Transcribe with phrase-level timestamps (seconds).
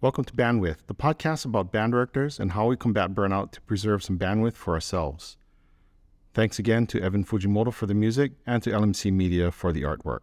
[0.00, 4.04] Welcome to Bandwidth, the podcast about band directors and how we combat burnout to preserve
[4.04, 5.36] some bandwidth for ourselves.
[6.34, 10.20] Thanks again to Evan Fujimoto for the music and to LMC Media for the artwork.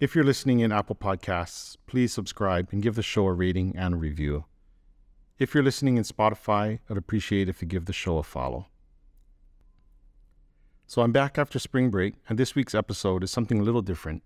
[0.00, 3.94] If you're listening in Apple Podcasts, please subscribe and give the show a rating and
[3.94, 4.46] a review.
[5.38, 8.66] If you're listening in Spotify, I'd appreciate if you give the show a follow.
[10.92, 14.22] So I'm back after spring break, and this week's episode is something a little different.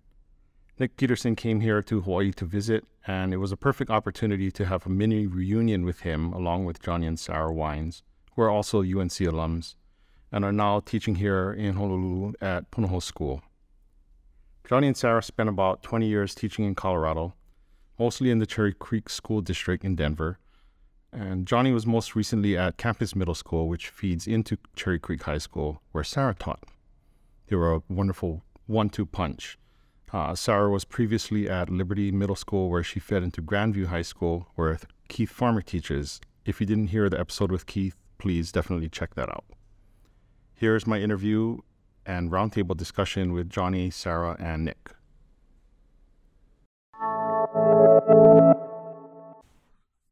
[0.80, 4.64] Nick Peterson came here to Hawaii to visit, and it was a perfect opportunity to
[4.64, 8.02] have a mini reunion with him along with Johnny and Sara Wynes,
[8.34, 9.76] who are also UNC alums
[10.32, 13.42] and are now teaching here in Honolulu at Punahou School.
[14.68, 17.34] Johnny and Sara spent about 20 years teaching in Colorado,
[17.96, 20.40] mostly in the Cherry Creek School District in Denver.
[21.16, 25.38] And Johnny was most recently at Campus Middle School, which feeds into Cherry Creek High
[25.38, 26.62] School, where Sara taught.
[27.46, 29.58] They were a wonderful one two punch
[30.12, 34.48] uh, Sara was previously at Liberty Middle School, where she fed into Grandview High School,
[34.54, 36.20] where Keith Farmer teaches.
[36.44, 39.44] If you didn't hear the episode with Keith, please definitely check that out.
[40.54, 41.58] Here's my interview
[42.06, 44.90] and roundtable discussion with Johnny, Sara, and Nick.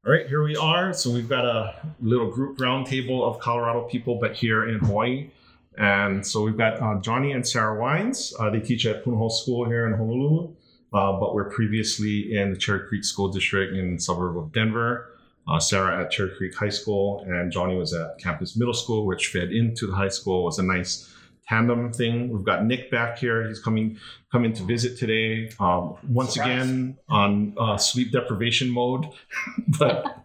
[0.07, 0.93] All right, here we are.
[0.93, 5.31] So we've got a little group roundtable of Colorado people, but here in Hawaii.
[5.79, 8.35] And so we've got uh, Johnny and Sara Wynes.
[8.39, 10.51] Uh, they teach at Punahou School here in Honolulu,
[10.93, 15.17] uh, but we're previously in the Cherry Creek School District in the suburb of Denver.
[15.49, 19.29] Uh, Sara at Cherry Creek High School, and Johnny was at Campus Middle School, which
[19.29, 20.43] fed into the high school.
[20.43, 21.11] It was a nice
[21.49, 22.31] tandem thing.
[22.31, 23.47] We've got Nick back here.
[23.47, 23.99] He's coming
[24.33, 25.51] coming to visit today.
[25.61, 26.63] Um, once Surprise.
[26.63, 29.07] again on uh, sleep deprivation mode,
[29.79, 30.25] but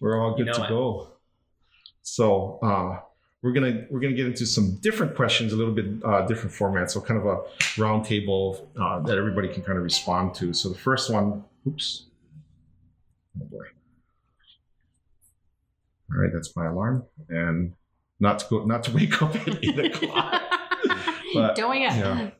[0.00, 0.68] we're all good you know to it.
[0.68, 1.08] go.
[2.02, 3.00] So uh,
[3.42, 6.90] we're gonna we're gonna get into some different questions, a little bit uh, different format,
[6.90, 7.36] so kind of a
[7.80, 10.52] roundtable uh, that everybody can kind of respond to.
[10.52, 12.06] So the first one, oops,
[13.40, 13.64] oh boy.
[16.14, 17.72] All right, that's my alarm, and
[18.20, 20.41] not to go, not to wake up at eight o'clock.
[21.34, 21.96] But, wake up.
[21.96, 22.30] Yeah.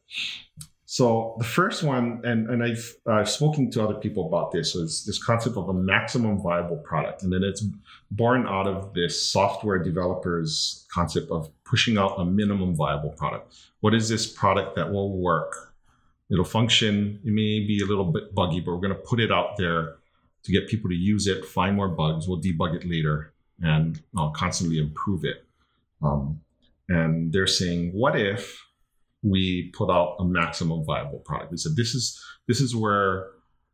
[0.93, 5.07] So the first one, and, and I've uh, spoken to other people about this, is
[5.07, 7.23] this concept of a maximum viable product.
[7.23, 7.65] And then it's
[8.11, 13.55] born out of this software developers concept of pushing out a minimum viable product.
[13.81, 15.73] What is this product that will work?
[16.31, 17.21] It'll function.
[17.25, 19.97] It may be a little bit buggy, but we're going to put it out there
[20.43, 22.29] to get people to use it, find more bugs.
[22.29, 23.33] We'll debug it later
[23.63, 25.47] and I'll constantly improve it.
[26.03, 26.41] Um,
[26.89, 28.63] and they're saying, what if
[29.23, 31.53] we put out a maximum viable product.
[31.53, 33.29] We said this is this is where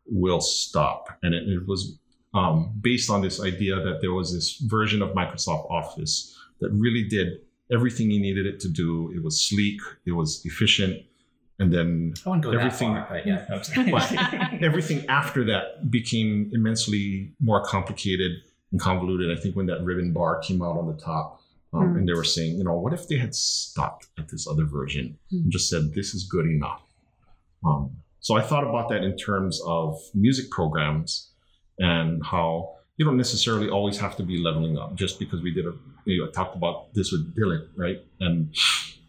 [0.07, 1.99] we'll stop, and it, it was
[2.35, 7.05] um, based on this idea that there was this version of Microsoft Office that really
[7.05, 7.41] did
[7.73, 9.13] everything you needed it to do.
[9.15, 11.03] It was sleek, it was efficient,
[11.59, 18.33] and then everything, far, yeah, everything after that became immensely more complicated
[18.71, 19.37] and convoluted.
[19.37, 21.41] I think when that ribbon bar came out on the top,
[21.73, 21.99] um, mm.
[21.99, 25.19] And they were saying, you know, what if they had stopped at this other version
[25.33, 25.43] mm.
[25.43, 26.83] and just said, this is good enough?
[27.65, 31.33] Um, so I thought about that in terms of music programs
[31.79, 35.67] and how you don't necessarily always have to be leveling up just because we did
[35.67, 35.73] a,
[36.05, 37.99] you know, I talked about this with Dylan, right?
[38.21, 38.53] And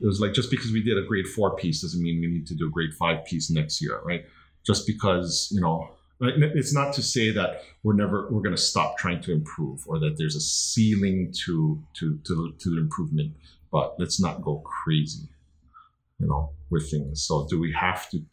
[0.01, 2.47] it was like, just because we did a grade four piece doesn't mean we need
[2.47, 4.25] to do a grade five piece next year, right?
[4.65, 5.89] Just because, you know,
[6.21, 9.99] it's not to say that we're never we're going to stop trying to improve or
[9.99, 13.33] that there's a ceiling to to to to improvement
[13.71, 15.29] but let's not go crazy
[16.19, 17.23] you know with things.
[17.23, 18.23] So do we have to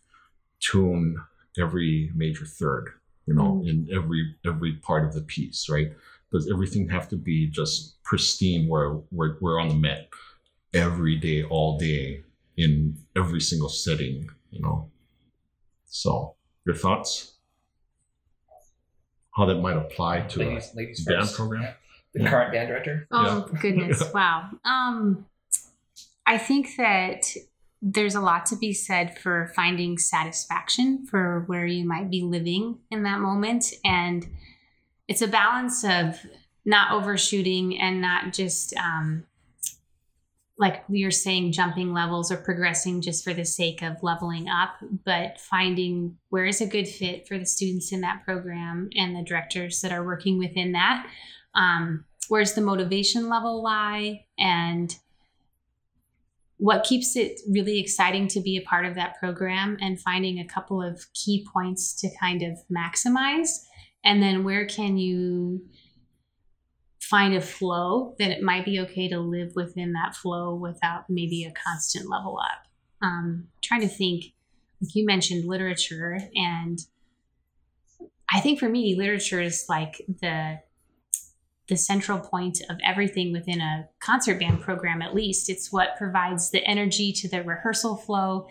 [0.60, 1.16] tune
[1.58, 2.88] every major third
[3.26, 3.68] you know mm.
[3.68, 5.92] in every every part of the piece right?
[6.32, 10.08] Does everything have to be just pristine where we're, we're on the met
[10.74, 12.24] every day all day
[12.56, 14.90] in every single setting you know?
[15.86, 17.35] So your thoughts
[19.36, 21.36] how that might apply to ladies, a ladies band first.
[21.36, 21.74] program.
[22.14, 22.30] The yeah.
[22.30, 23.06] current band director.
[23.10, 23.60] Oh yeah.
[23.60, 24.02] goodness!
[24.14, 24.48] wow.
[24.64, 25.26] Um,
[26.26, 27.26] I think that
[27.82, 32.78] there's a lot to be said for finding satisfaction for where you might be living
[32.90, 34.26] in that moment, and
[35.08, 36.18] it's a balance of
[36.64, 39.24] not overshooting and not just um,
[40.58, 44.70] like you're saying jumping levels or progressing just for the sake of leveling up
[45.04, 49.22] but finding where is a good fit for the students in that program and the
[49.22, 51.06] directors that are working within that.
[51.54, 54.94] Um, where's the motivation level lie and
[56.58, 60.46] what keeps it really exciting to be a part of that program and finding a
[60.46, 63.66] couple of key points to kind of maximize?
[64.04, 65.62] And then where can you
[67.08, 71.44] find a flow, then it might be okay to live within that flow without maybe
[71.44, 72.66] a constant level up.
[73.00, 74.32] Um, trying to think,
[74.80, 76.78] like you mentioned literature, and
[78.32, 80.60] I think for me, literature is like the
[81.68, 85.50] the central point of everything within a concert band program at least.
[85.50, 88.46] It's what provides the energy to the rehearsal flow.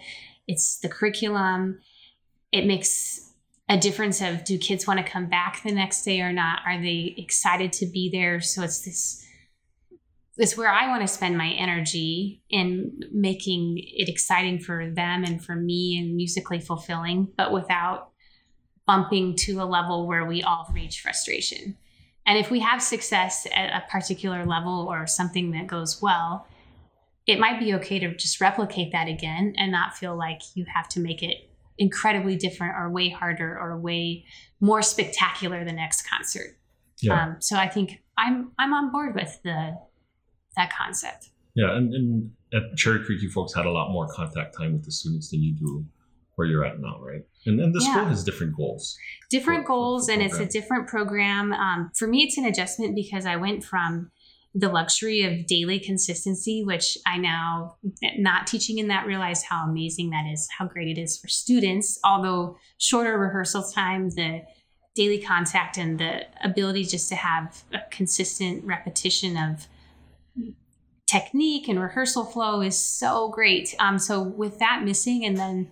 [0.49, 1.79] It's the curriculum.
[2.51, 3.24] It makes
[3.67, 6.59] a difference of do kids want to come back the next day or not?
[6.65, 8.41] Are they excited to be there?
[8.41, 9.21] So it's this
[10.37, 15.41] it's where i want to spend my energy in making it exciting for them and
[15.41, 18.11] for me and musically fulfilling but without
[18.85, 21.75] bumping to a level where we all reach frustration.
[22.25, 26.47] And if we have success at a particular level or something that goes well,
[27.27, 30.87] it might be okay to just replicate that again and not feel like you have
[30.89, 34.25] to make it incredibly different or way harder or way
[34.61, 36.57] more spectacular the next concert.
[37.01, 37.21] Yeah.
[37.21, 39.77] Um, so I think I'm I'm on board with the
[40.55, 41.29] that concept.
[41.53, 44.83] Yeah, and, and at Cherry Creek, you folks had a lot more contact time with
[44.85, 45.85] the students than you do
[46.35, 47.21] where you're at now, right?
[47.45, 47.93] And then the yeah.
[47.93, 48.97] school has different goals.
[49.29, 51.53] Different for, goals, for and it's a different program.
[51.53, 54.11] Um, for me, it's an adjustment because I went from
[54.57, 57.75] the luxury of daily consistency, which I now,
[58.17, 61.99] not teaching in that, realize how amazing that is, how great it is for students.
[62.05, 64.43] Although shorter rehearsal time, the
[64.95, 69.67] daily contact and the ability just to have a consistent repetition of
[71.05, 73.75] technique and rehearsal flow is so great.
[73.79, 75.69] Um, so with that missing, and then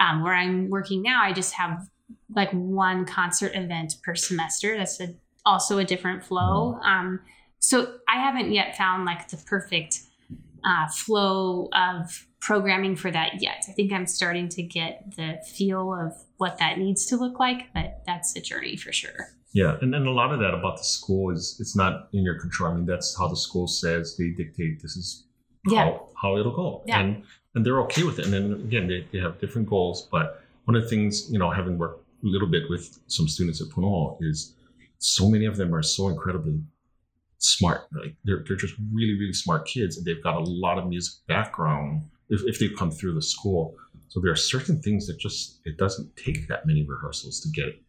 [0.00, 1.88] um, where I'm working now, I just have
[2.34, 4.76] like one concert event per semester.
[4.76, 5.14] That's a,
[5.46, 6.80] also a different flow.
[6.80, 6.84] Mm-hmm.
[6.84, 7.20] Um,
[7.58, 10.00] so I haven't yet found like the perfect
[10.64, 13.64] uh, flow of programming for that yet.
[13.68, 17.72] I think I'm starting to get the feel of what that needs to look like,
[17.74, 19.28] but that's a journey for sure.
[19.52, 22.38] Yeah, and then a lot of that about the school is it's not in your
[22.38, 22.70] control.
[22.70, 25.24] I mean, that's how the school says they dictate this is
[25.66, 25.98] how, yeah.
[26.20, 26.82] how it'll go.
[26.86, 27.00] Yeah.
[27.00, 27.22] And
[27.54, 28.26] and they're okay with it.
[28.26, 30.06] And then again, they, they have different goals.
[30.12, 33.60] But one of the things, you know, having worked a little bit with some students
[33.60, 34.54] at Punahou is
[34.98, 36.60] so many of them are so incredibly
[37.38, 37.82] smart.
[37.92, 39.96] Like they're, they're just really, really smart kids.
[39.96, 43.74] And they've got a lot of music background if, if they've come through the school.
[44.08, 47.80] So there are certain things that just, it doesn't take that many rehearsals to get,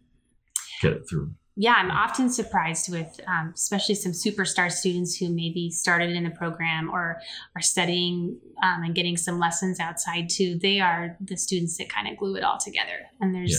[0.81, 5.69] get it through yeah, I'm often surprised with, um, especially some superstar students who maybe
[5.69, 7.19] started in the program or
[7.53, 10.57] are studying um, and getting some lessons outside too.
[10.57, 13.01] They are the students that kind of glue it all together.
[13.19, 13.57] And there's, yeah.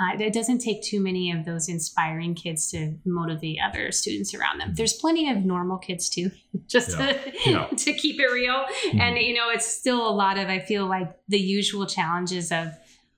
[0.00, 4.58] Uh, it doesn't take too many of those inspiring kids to motivate other students around
[4.58, 4.72] them.
[4.74, 6.30] There's plenty of normal kids too,
[6.68, 7.12] just yeah.
[7.12, 7.66] To, yeah.
[7.76, 8.64] to keep it real.
[8.86, 9.00] Mm-hmm.
[9.00, 12.68] And, you know, it's still a lot of, I feel like the usual challenges of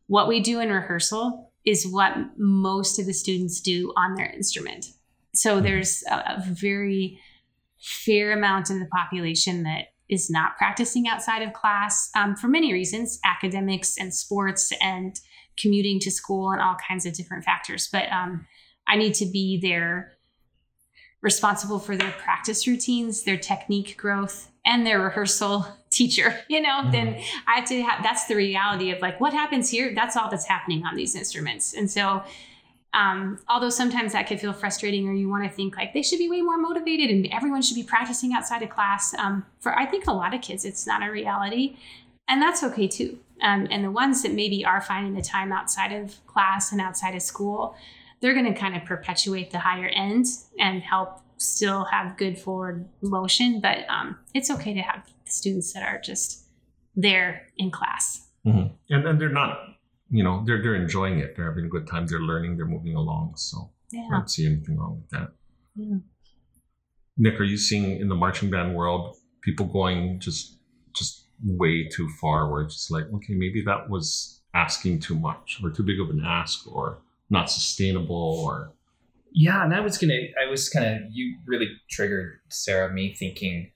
[0.06, 4.86] what we do in rehearsal is what most of the students do on their instrument.
[5.34, 5.64] So mm-hmm.
[5.64, 7.20] there's a, a very
[7.78, 12.72] fair amount of the population that is not practicing outside of class um, for many
[12.72, 15.20] reasons academics and sports and
[15.60, 17.88] commuting to school and all kinds of different factors.
[17.90, 18.46] But um,
[18.86, 20.12] I need to be there
[21.22, 26.92] responsible for their practice routines, their technique growth, and their rehearsal teacher, you know, mm-hmm.
[26.92, 30.30] then I have to have that's the reality of like what happens here, that's all
[30.30, 31.74] that's happening on these instruments.
[31.74, 32.22] And so
[32.92, 36.18] um, although sometimes that could feel frustrating or you want to think like they should
[36.18, 39.14] be way more motivated and everyone should be practicing outside of class.
[39.14, 41.76] Um, for I think a lot of kids, it's not a reality.
[42.28, 43.18] And that's okay too.
[43.42, 47.14] Um, and the ones that maybe are finding the time outside of class and outside
[47.14, 47.74] of school,
[48.20, 50.26] they're going to kind of perpetuate the higher end
[50.58, 53.60] and help still have good forward motion.
[53.60, 56.44] But um, it's okay to have students that are just
[56.94, 58.28] there in class.
[58.46, 58.74] Mm-hmm.
[58.94, 59.58] And then they're not,
[60.10, 61.36] you know, they're they're enjoying it.
[61.36, 62.06] They're having a good time.
[62.06, 62.56] They're learning.
[62.56, 63.34] They're moving along.
[63.36, 64.06] So yeah.
[64.08, 65.32] I don't see anything wrong with that.
[65.76, 65.96] Yeah.
[67.16, 70.58] Nick, are you seeing in the marching band world people going just
[70.94, 72.50] just way too far?
[72.50, 76.10] Where it's just like, okay, maybe that was asking too much, or too big of
[76.10, 76.98] an ask, or
[77.30, 78.72] not sustainable, or
[79.32, 79.64] yeah.
[79.64, 83.70] And I was gonna, I was kind of, you really triggered Sara me thinking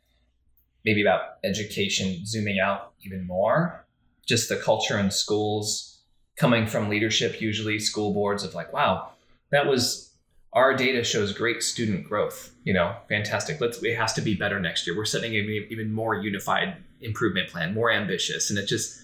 [0.85, 3.85] maybe about education zooming out even more
[4.27, 5.99] just the culture in schools
[6.37, 9.11] coming from leadership usually school boards of like wow
[9.51, 10.11] that was
[10.53, 14.61] our data shows great student growth you know fantastic let's it has to be better
[14.61, 19.01] next year we're setting an even more unified improvement plan more ambitious and it just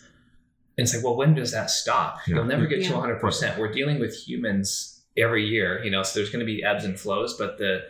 [0.76, 2.36] and it's like well when does that stop yeah.
[2.36, 2.88] you'll never get yeah.
[2.88, 6.62] to 100% we're dealing with humans every year you know so there's going to be
[6.62, 7.82] ebbs and flows but the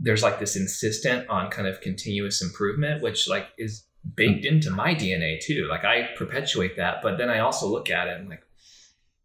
[0.00, 3.84] there's like this insistent on kind of continuous improvement, which like is
[4.16, 5.66] baked into my DNA too.
[5.68, 8.42] Like I perpetuate that, but then I also look at it and like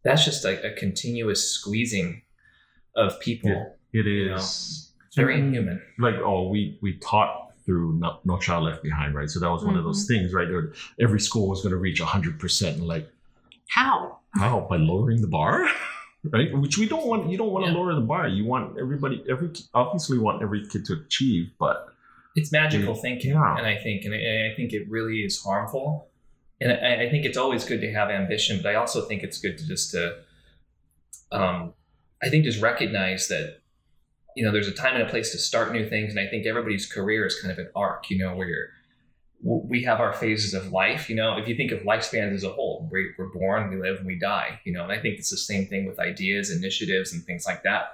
[0.04, 2.22] that's just like a continuous squeezing
[2.94, 3.50] of people.
[3.50, 4.92] Yeah, it is.
[5.16, 5.28] You know?
[5.28, 5.82] Very inhuman.
[5.98, 9.28] Like oh, we we taught through no, no Child Left Behind, right?
[9.28, 10.48] So that was one of those things, right?
[10.48, 12.68] There, every school was going to reach 100%.
[12.74, 13.10] And like,
[13.68, 14.18] How?
[14.34, 14.66] how?
[14.70, 15.68] By lowering the bar?
[16.32, 16.56] right?
[16.56, 17.28] Which we don't want.
[17.30, 17.76] You don't want to Yeah.
[17.78, 18.28] lower the bar.
[18.28, 21.88] You want everybody, every obviously want every kid to achieve, but
[22.36, 23.00] it's magical Yeah.
[23.02, 23.56] thinking, Yeah.
[23.58, 26.08] and I think, and I, I think it really is harmful.
[26.60, 29.38] And I, I think it's always good to have ambition, but I also think it's
[29.38, 30.16] good to just to,
[31.32, 31.74] um,
[32.22, 33.58] I think just recognize that,
[34.36, 36.46] you know, there's a time and a place to start new things, and I think
[36.46, 38.68] everybody's career is kind of an arc, you know, where you're,
[39.42, 41.08] we have our phases of life.
[41.10, 43.98] You know, if you think of lifespans as a whole, we- we're born, we live,
[43.98, 44.60] and we die.
[44.64, 47.62] You know, and I think it's the same thing with ideas, initiatives, and things like
[47.64, 47.92] that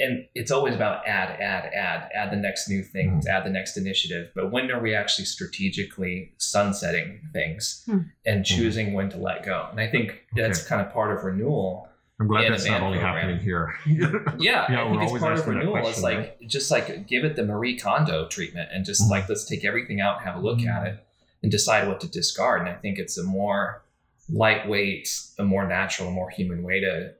[0.00, 3.76] and it's always about add, add, add, add the next new things, add the next
[3.76, 4.30] initiative.
[4.32, 8.02] But when are we actually strategically sunsetting things Hmm.
[8.24, 9.66] and choosing when to let go?
[9.72, 11.88] And I think that's kind of part of renewal.
[12.20, 13.16] I'm glad In that's not only program.
[13.16, 13.74] happening here.
[14.38, 15.86] Yeah, Yeah, I think it's part of asking that renewal.
[15.88, 16.48] it's like right?
[16.48, 19.10] just like give it the Marie Kondo treatment and just Mhm.
[19.10, 21.06] like let's take everything out and have a look at it
[21.42, 22.60] and decide what to discard.
[22.60, 23.82] And I think it's a more
[24.28, 25.08] lightweight,
[25.38, 27.14] a more natural, a more human way to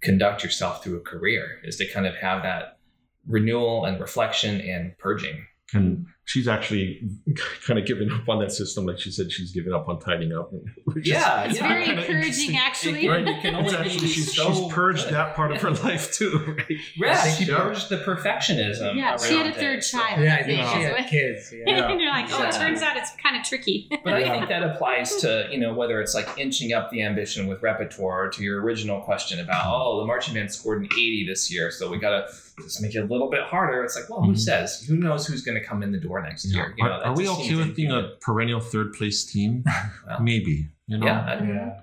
[0.00, 2.78] conduct yourself through a career is to kind of have that
[3.26, 5.46] renewal and reflection and purging.
[5.72, 7.00] and she's actually
[7.66, 8.86] kind of given up on that system.
[8.86, 10.50] Like she said, she's given up on tidying up.
[10.84, 12.56] which is- Yeah, It's very encouraging, interesting.
[12.56, 13.08] actually.
[13.08, 15.14] Right, you can It's only actually be she's, so she's purged good.
[15.14, 16.56] that part of her life too.
[16.56, 16.78] Right?
[16.96, 17.58] Yeah, she Yeah.
[17.58, 18.96] purged the perfectionism.
[18.96, 20.20] Yeah, she had a third it, so- child.
[20.22, 21.54] Yeah, I I think think she is had kids.
[21.54, 21.88] Yeah.
[21.90, 23.88] and you're like, oh, it turns out it's kind of tricky.
[24.02, 27.46] But I think that applies to, you know, whether it's like inching up the ambition
[27.46, 31.52] with repertoire to your original question about, oh, the marching band scored an 80 this
[31.52, 33.82] year, so we got to just make it a little bit harder.
[33.84, 34.38] It's like, well, who Mhm.
[34.38, 34.82] says?
[34.88, 36.74] Who knows who's going to come in the door next year?
[36.76, 39.64] You know, Are, that are we okay with being a perennial third place team?
[40.06, 40.68] Well, Maybe.
[40.86, 41.06] You know.
[41.06, 41.20] yeah.
[41.24, 41.80] I- Yeah.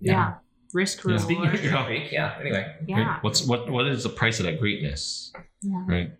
[0.00, 0.34] Yeah.
[0.72, 1.12] Risk Yeah.
[1.26, 1.60] reward.
[1.62, 1.88] Yeah.
[2.10, 2.36] Yeah.
[2.40, 3.00] Anyway, Yeah.
[3.14, 3.22] Right?
[3.24, 3.70] What's what?
[3.70, 5.32] What is the price of that greatness?
[5.62, 5.84] yeah.
[5.86, 6.12] Right.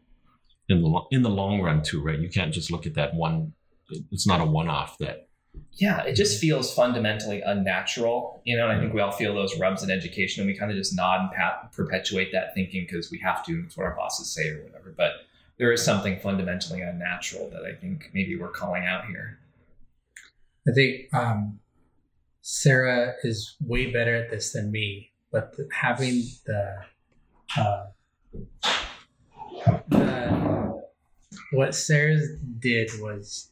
[0.69, 2.19] In the in the long run too, right?
[2.19, 3.53] You can't just look at that one.
[4.11, 4.97] It's not a one off.
[4.99, 5.24] That
[5.77, 8.69] yeah, it just feels fundamentally unnatural, you know.
[8.69, 10.95] And I think we all feel those rubs in education, and we kind of just
[10.95, 14.33] nod and pat, perpetuate that thinking because we have to, and it's what our bosses
[14.33, 14.95] say or whatever.
[14.97, 15.13] But
[15.59, 19.39] there is something fundamentally unnatural that I think maybe we're calling out here.
[20.69, 21.59] I think um,
[22.41, 26.77] Sara is way better at this than me, but the, having the,
[27.57, 27.87] uh,
[29.89, 30.75] the
[31.53, 32.21] what Sara
[32.59, 33.51] did was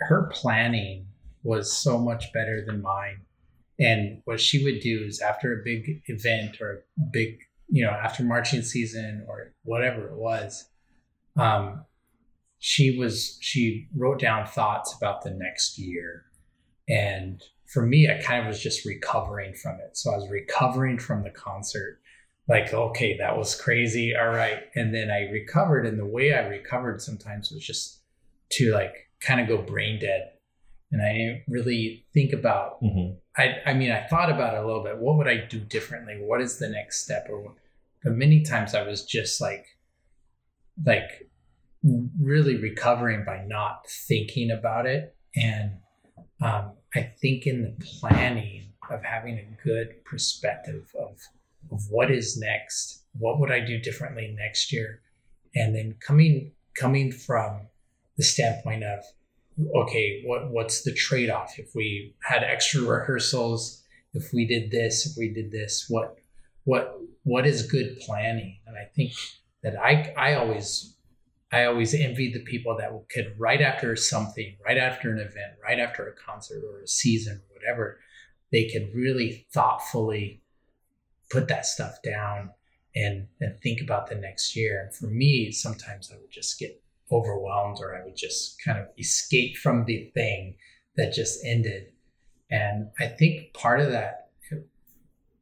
[0.00, 1.06] her planning
[1.42, 3.20] was so much better than mine.
[3.80, 7.90] And what she would do is after a big event or a big, you know,
[7.90, 10.68] after marching season or whatever it was,
[11.36, 11.84] um,
[12.58, 16.24] she was she wrote down thoughts about the next year.
[16.88, 19.96] And for me i kind of was just recovering from it.
[19.96, 22.00] So i was recovering from the concert.
[22.48, 24.14] Like okay that was crazy.
[24.16, 24.64] All right.
[24.74, 25.86] And then i recovered.
[25.86, 28.00] And the way i recovered sometimes was just
[28.50, 30.30] to like kind of go brain dead
[30.92, 32.78] and i didn't really think about
[33.38, 34.98] I, I mean, I thought about it a little bit.
[34.98, 36.18] What would I do differently?
[36.20, 37.28] What is the next step?
[37.30, 37.54] Or,
[38.02, 39.64] but many times I was just like,
[40.84, 41.30] like
[42.20, 45.14] really recovering by not thinking about it.
[45.36, 45.76] And
[46.42, 51.18] um, I think in the planning of having a good perspective of
[51.70, 55.02] of what is next, what would I do differently next year,
[55.54, 57.66] and then coming coming from
[58.18, 59.04] the standpoint of
[59.74, 63.82] okay, what what's the trade off if we had extra rehearsals,
[64.12, 66.16] if we did this, if we did this, what
[66.64, 68.58] what what is good planning?
[68.66, 69.12] And I think
[69.62, 70.96] that I I always
[71.50, 75.78] I always envied the people that could right after something, right after an event, right
[75.78, 78.00] after a concert or a season or whatever,
[78.52, 80.42] they could really thoughtfully
[81.30, 82.50] put that stuff down
[82.94, 84.82] and and think about the next year.
[84.82, 88.86] And for me, sometimes I would just get overwhelmed or I would just kind of
[88.98, 90.56] escape from the thing
[90.96, 91.92] that just ended.
[92.50, 94.30] And I think part of that,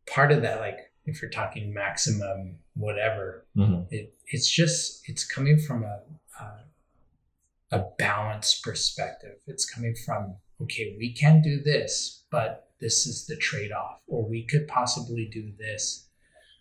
[0.07, 3.87] part of that, like if you're talking maximum whatever, Mhm.
[3.91, 6.03] it, it's just it's coming from a,
[6.41, 9.37] a a balanced perspective.
[9.47, 14.29] It's coming from okay, we can do this, but this is the trade off, or
[14.29, 16.09] we could possibly do this.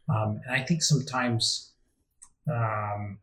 [0.09, 1.73] Um, and I think sometimes
[2.51, 3.19] um,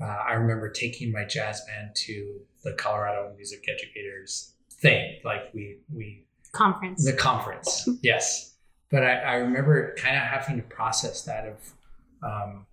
[0.00, 5.78] uh, I remember taking my jazz band to the Colorado Music Educators thing, like we
[5.92, 7.04] we Conference.
[7.04, 8.54] the conference, yes.
[8.90, 11.74] But I, I remember kind of having to process that of
[12.22, 12.66] um,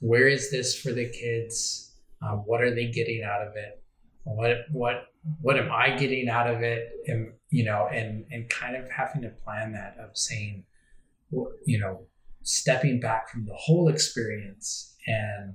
[0.00, 1.92] where is this for the kids?
[2.20, 3.82] Um, what are they getting out of it?
[4.24, 5.06] What what
[5.40, 6.90] what am I getting out of it?
[7.06, 10.64] And you know, and and kind of having to plan that of saying,
[11.30, 12.06] you know,
[12.42, 15.54] stepping back from the whole experience and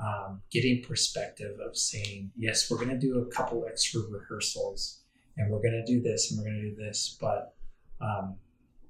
[0.00, 5.00] um, getting perspective of saying, yes, we're going to do a couple extra rehearsals
[5.36, 7.54] and we're going to do this and we're going to do this, but
[8.00, 8.36] um,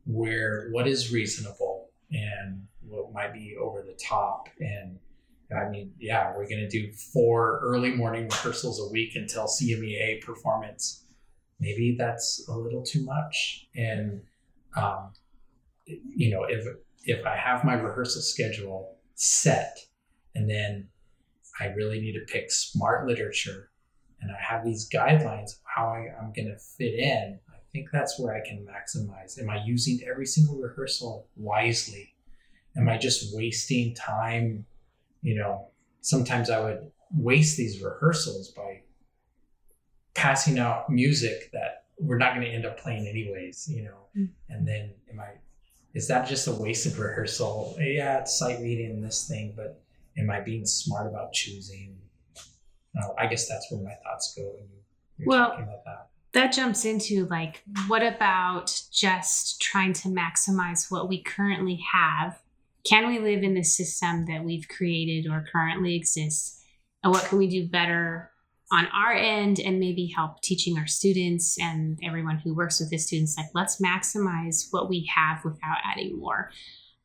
[0.07, 4.99] where what is reasonable and what might be over the top and
[5.53, 10.23] I mean, yeah, we're going to do four early morning rehearsals a week until CMEA
[10.23, 11.05] performance.
[11.59, 13.67] Maybe that's a little too much.
[13.75, 14.23] And,
[14.77, 15.13] um,
[15.87, 16.65] you know, if,
[17.05, 19.77] if I have my rehearsal schedule set
[20.35, 20.89] and then
[21.61, 23.71] I really need to pick smart literature
[24.23, 27.89] and I have these guidelines of how I, I'm going to fit in, I think
[27.93, 29.41] that's where I can maximize.
[29.41, 32.15] Am I using every single rehearsal wisely?
[32.77, 34.67] Am I just wasting time?
[35.23, 35.69] You know,
[36.01, 38.83] sometimes I would waste these rehearsals by
[40.15, 44.07] passing out music that we're not going to end up playing anyways, you know.
[44.17, 44.33] Mm-hmm.
[44.49, 45.29] And then am I
[45.93, 47.77] is that just a wasted rehearsal?
[47.81, 49.83] Yeah, it's sight reading this thing, but
[50.19, 51.97] am I being smart about choosing?
[52.97, 54.69] Uh, I guess that's where my thoughts go when
[55.19, 56.09] you're well, talking about that.
[56.33, 62.39] That jumps into like, what about just trying to maximize what we currently have?
[62.89, 66.63] Can we live in the system that we've created or currently exists?
[67.03, 68.31] And what can we do better
[68.73, 72.99] on our end and maybe help teaching our students and everyone who works with the
[72.99, 76.51] students like let's maximize what we have without adding more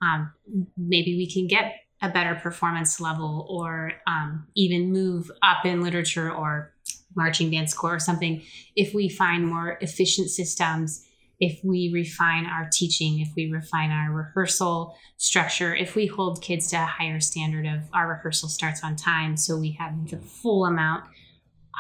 [0.02, 0.32] um,
[0.78, 6.32] maybe we can get a better performance level or um, even move up in literature
[6.32, 6.74] or
[7.16, 8.42] marching band score or something
[8.76, 11.06] if we find more efficient systems
[11.40, 16.70] if we refine our teaching if we refine our rehearsal structure if we hold kids
[16.70, 20.66] to a higher standard of our rehearsal starts on time so we have the full
[20.66, 21.06] amount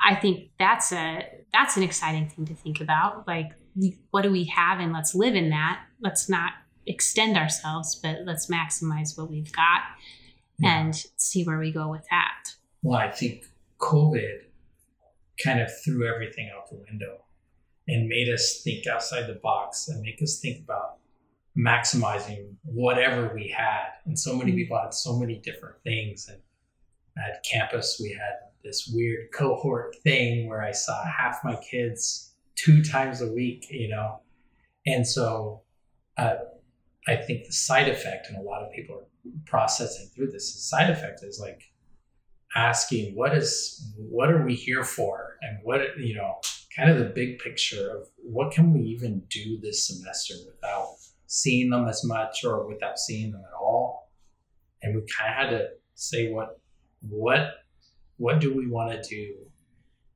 [0.04, 3.28] I think that's a that's an exciting thing to think about.
[3.28, 3.52] Like,
[4.12, 5.82] what do we have, and let's live in that.
[6.02, 6.54] Let's not
[6.86, 9.82] extend ourselves, but let's maximize what we've got
[10.60, 10.80] yeah.
[10.80, 12.54] and see where we go with that.
[12.82, 13.46] Well, I think
[13.80, 14.42] COVID
[15.44, 17.26] kind of threw everything out the window
[17.88, 20.98] and made us think outside the box and make us think about
[21.58, 23.88] maximizing whatever we had.
[24.06, 24.58] And so many mm-hmm.
[24.58, 26.30] people had so many different things.
[26.30, 26.40] And
[27.18, 32.84] at campus, we had this weird cohort thing where I saw half my kids two
[32.84, 34.22] times a week, you know.
[34.88, 35.62] And so
[36.18, 36.36] uh,
[37.08, 40.60] I think the side effect, and a lot of people are processing through this, the
[40.60, 41.62] side effect is like
[42.56, 46.36] asking what is what are we here for and what you know
[46.76, 50.88] kind of the big picture of what can we even do this semester without
[51.28, 54.10] seeing them as much or without seeing them at all
[54.82, 56.60] and we kind of had to say what
[57.02, 57.66] what
[58.18, 59.36] what do we want to do?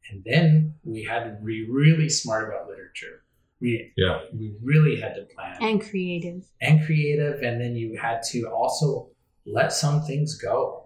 [0.10, 3.24] And then we had to be really smart about literature.
[3.62, 4.20] We, yeah.
[4.34, 5.58] we really had to plan.
[5.62, 6.46] And creative.
[6.62, 7.42] And creative.
[7.42, 9.10] And then you had to also
[9.46, 10.86] let some things go.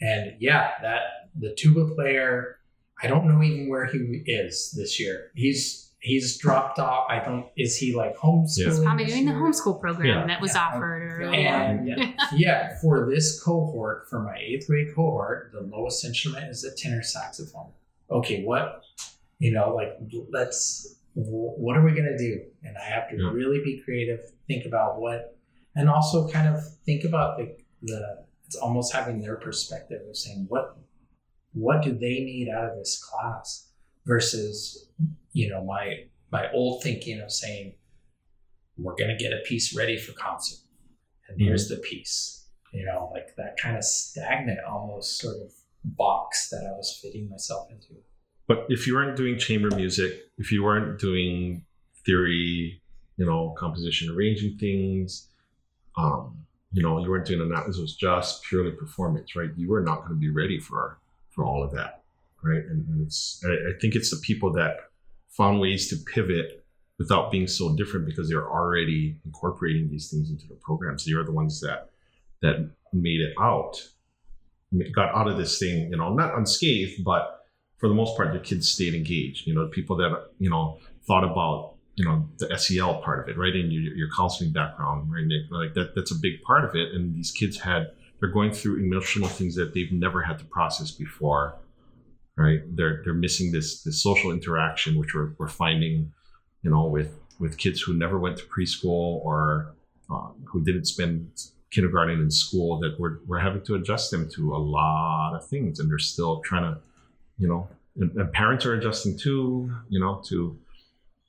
[0.00, 1.02] And yeah, that
[1.38, 2.58] the tuba player,
[3.02, 5.30] I don't know even where he is this year.
[5.34, 7.06] He's he's dropped off.
[7.10, 7.46] I don't.
[7.56, 8.66] Is he like homeschooling?
[8.66, 10.26] He's probably doing the homeschool program yeah.
[10.26, 10.66] that was yeah.
[10.66, 11.48] offered earlier.
[11.48, 12.12] And yeah.
[12.34, 17.02] yeah, for this cohort, for my eighth grade cohort, the lowest instrument is a tenor
[17.02, 17.70] saxophone.
[18.10, 18.82] Okay, what
[19.38, 19.98] you know, like
[20.30, 20.94] let's.
[21.18, 22.42] What are we gonna do?
[22.62, 24.20] And I have to really be creative.
[24.46, 25.36] Think about what,
[25.74, 28.26] and also kind of think about the the.
[28.44, 30.78] It's almost having their perspective of saying what,
[31.52, 33.66] what do they need out of this class
[34.06, 34.88] versus
[35.32, 37.74] you know my my old thinking of saying
[38.78, 40.58] we're going to get a piece ready for concert
[41.28, 41.48] and mm-hmm.
[41.48, 45.52] here's the piece you know like that kind of stagnant almost sort of
[45.84, 48.00] box that i was fitting myself into
[48.46, 51.64] but if you weren't doing chamber music if you weren't doing
[52.04, 52.80] theory
[53.16, 55.28] you know composition arranging things
[55.96, 56.36] um
[56.72, 60.00] you know you weren't doing that this was just purely performance right you were not
[60.00, 60.98] going to be ready for
[61.30, 62.02] for all of that
[62.42, 64.76] right and, it's I, I think it's the people that
[65.28, 66.64] found ways to pivot
[66.98, 71.04] without being so different because they're already incorporating these things into the programs.
[71.04, 71.90] They are the ones that
[72.42, 73.82] that made it out,
[74.94, 77.35] got out of this thing, you know, not unscathed, but
[77.78, 79.46] for the most part, the kids stayed engaged.
[79.46, 83.38] You know, people that you know thought about you know the SEL part of it,
[83.38, 85.94] right, and your, your counseling background, right, like that.
[85.94, 86.92] That's a big part of it.
[86.94, 90.90] And these kids had they're going through emotional things that they've never had to process
[90.90, 91.58] before
[92.36, 92.60] right?
[92.76, 96.12] They're they're missing this this social interaction, which we're, we're finding,
[96.62, 99.74] you know, with with kids who never went to preschool or
[100.10, 101.30] uh, who didn't spend
[101.70, 102.78] kindergarten in school.
[102.78, 106.40] That we're we're having to adjust them to a lot of things, and they're still
[106.42, 106.80] trying to,
[107.38, 110.58] you know, and, and parents are adjusting too, you know, to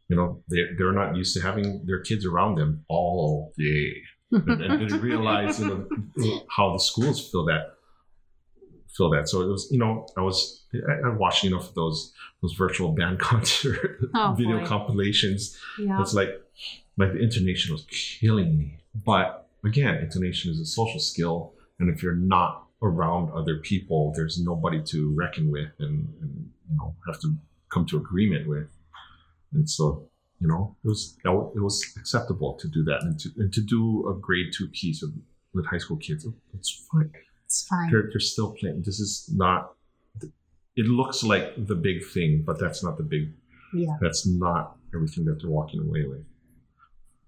[0.09, 3.93] you know they're, they're not used to having their kids around them all day
[4.31, 7.73] and, and realize you know how the schools feel that
[8.95, 9.27] feel that.
[9.29, 12.91] So it was, you know, I was I, I watched enough of those those virtual
[12.93, 14.65] band concert Oh, video boy.
[14.65, 15.57] compilations.
[15.79, 16.01] Yeah.
[16.01, 16.29] It's like
[16.97, 18.77] like the intonation was killing me.
[19.05, 24.39] But again, intonation is a social skill, and if you're not around other people, there's
[24.41, 27.35] nobody to reckon with and, and you know have to
[27.73, 28.67] come to agreement with.
[29.53, 30.09] And so
[30.39, 34.07] you know it was it was acceptable to do that and to and to do
[34.09, 35.09] a grade two piece of,
[35.53, 36.27] with high school kids.
[36.53, 37.11] It's fine.
[37.45, 37.89] It's fine.
[37.91, 38.83] They're, they're still playing.
[38.85, 39.73] This is not.
[40.75, 43.33] It looks like the big thing, but that's not the big
[43.73, 43.97] Yeah.
[43.99, 46.23] that's not everything that they're walking away with.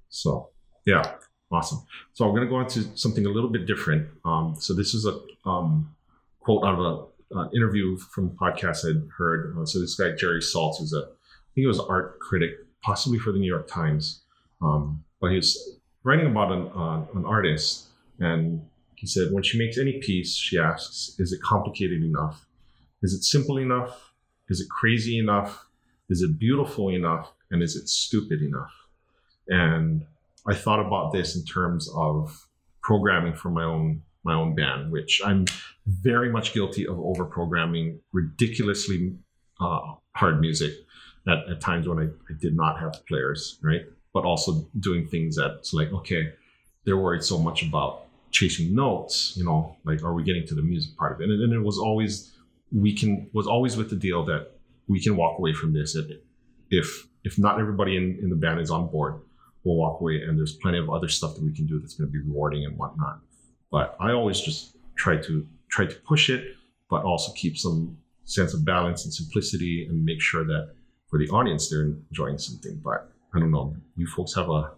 [0.09, 0.49] So,
[0.85, 1.15] yeah,
[1.51, 1.79] awesome.
[2.13, 4.07] So I'm going to go into something a little bit different.
[4.25, 5.95] Um, so this is a um,
[6.39, 9.55] quote out of an uh, interview from a podcast I'd heard.
[9.57, 12.51] Uh, so this guy Jerry Saltz is a, I think he was an art critic,
[12.81, 14.21] possibly for the New York Times,
[14.62, 17.88] um, but he was writing about an uh, an artist,
[18.19, 22.45] and he said when she makes any piece, she asks, is it complicated enough?
[23.01, 24.13] Is it simple enough?
[24.49, 25.65] Is it crazy enough?
[26.09, 27.31] Is it beautiful enough?
[27.49, 28.73] And is it stupid enough?
[29.47, 30.05] And
[30.49, 32.47] I thought about this in terms of
[32.81, 35.45] programming for my own my own band, which I'm
[35.88, 39.15] very much guilty of over programming ridiculously
[39.62, 39.79] uh,
[40.13, 40.73] hard music
[41.27, 43.83] at, at times when I, I did not have players, right?
[44.13, 46.33] But also doing things that's like, okay,
[46.83, 50.62] they're worried so much about chasing notes, you know, like are we getting to the
[50.62, 51.29] music part of it?
[51.29, 52.33] And, and it was always
[52.71, 54.51] we can was always with the deal that
[54.88, 55.95] we can walk away from this
[56.71, 59.21] if if not everybody in, in the band is on board
[59.63, 62.10] we'll walk away and there's plenty of other stuff that we can do that's going
[62.10, 63.19] to be rewarding and whatnot.
[63.72, 66.56] But i always just try to try to push it
[66.89, 70.74] but also keep some sense of balance and simplicity and make sure that
[71.08, 72.80] for the audience they're enjoying something.
[72.84, 74.72] But i don't know you folks have a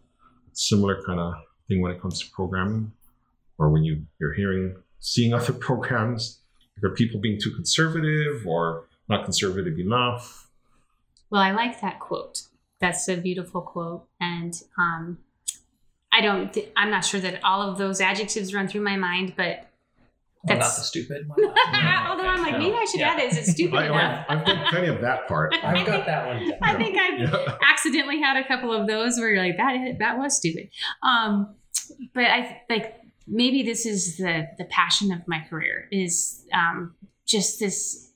[0.53, 1.33] similar kind of
[1.67, 2.91] thing when it comes to programming?
[3.57, 6.39] Or when you you're hearing seeing other programs
[6.83, 10.49] are people being too conservative or not conservative enough?
[11.29, 12.41] Well, I like that quote.
[12.81, 15.19] That's a beautiful quote, and um,
[16.11, 16.51] I don't.
[16.53, 19.67] Th- I'm not sure that all of those adjectives run through my mind, but
[20.43, 21.39] Well, not That's- the stupid one.
[22.09, 23.11] although I'm like, maybe I should Yeah.
[23.11, 23.31] add it.
[23.31, 24.25] Is it stupid I, enough?
[24.27, 26.53] I've, I've done plenty of that part I've got that one.
[26.63, 27.57] I think I've yeah.
[27.71, 30.69] accidentally had a couple of those where you're like, that that was stupid.
[31.03, 31.53] Um,
[32.15, 32.95] but I like
[33.27, 36.95] maybe this is the the passion of my career is um,
[37.27, 38.10] just this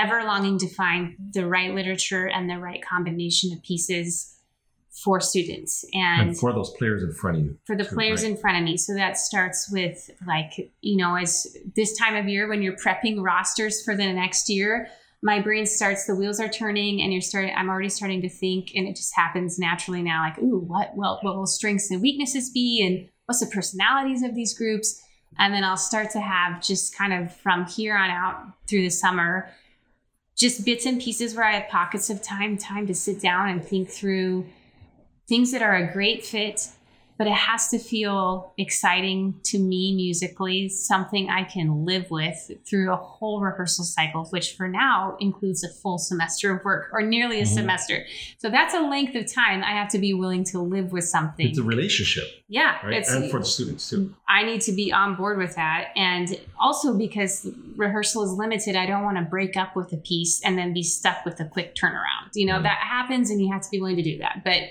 [0.00, 4.36] ever longing to find the right literature and the right combination of pieces
[4.90, 8.22] for students and, and for those players in front of you for the too, players
[8.22, 8.32] right?
[8.32, 8.76] in front of me.
[8.76, 13.22] So that starts with like, you know, as this time of year when you're prepping
[13.22, 14.88] rosters for the next year,
[15.22, 18.72] my brain starts, the wheels are turning and you're starting, I'm already starting to think
[18.74, 22.50] and it just happens naturally now, like, ooh, what, well, what will strengths and weaknesses
[22.50, 22.82] be?
[22.84, 25.00] And what's the personalities of these groups?
[25.38, 28.90] And then I'll start to have just kind of from here on out through the
[28.90, 29.50] summer,
[30.40, 33.62] just bits and pieces where I have pockets of time, time to sit down and
[33.62, 34.46] think through
[35.28, 36.68] things that are a great fit,
[37.20, 42.90] but it has to feel exciting to me musically, something I can live with through
[42.90, 47.40] a whole rehearsal cycle, which for now includes a full semester of work or nearly
[47.40, 47.48] a Mhm.
[47.48, 48.06] semester.
[48.38, 51.46] So that's a length of time I have to be willing to live with something.
[51.48, 54.90] it's a relationship yeah, right it's and for the students too I need to be
[54.90, 55.88] on board with that.
[55.96, 60.40] And also because rehearsal is limited, I don't want to break up with a piece
[60.42, 62.30] and then be stuck with a quick turnaround.
[62.34, 62.62] You know, Mhm.
[62.62, 64.40] that happens and you have to be willing to do that.
[64.42, 64.62] But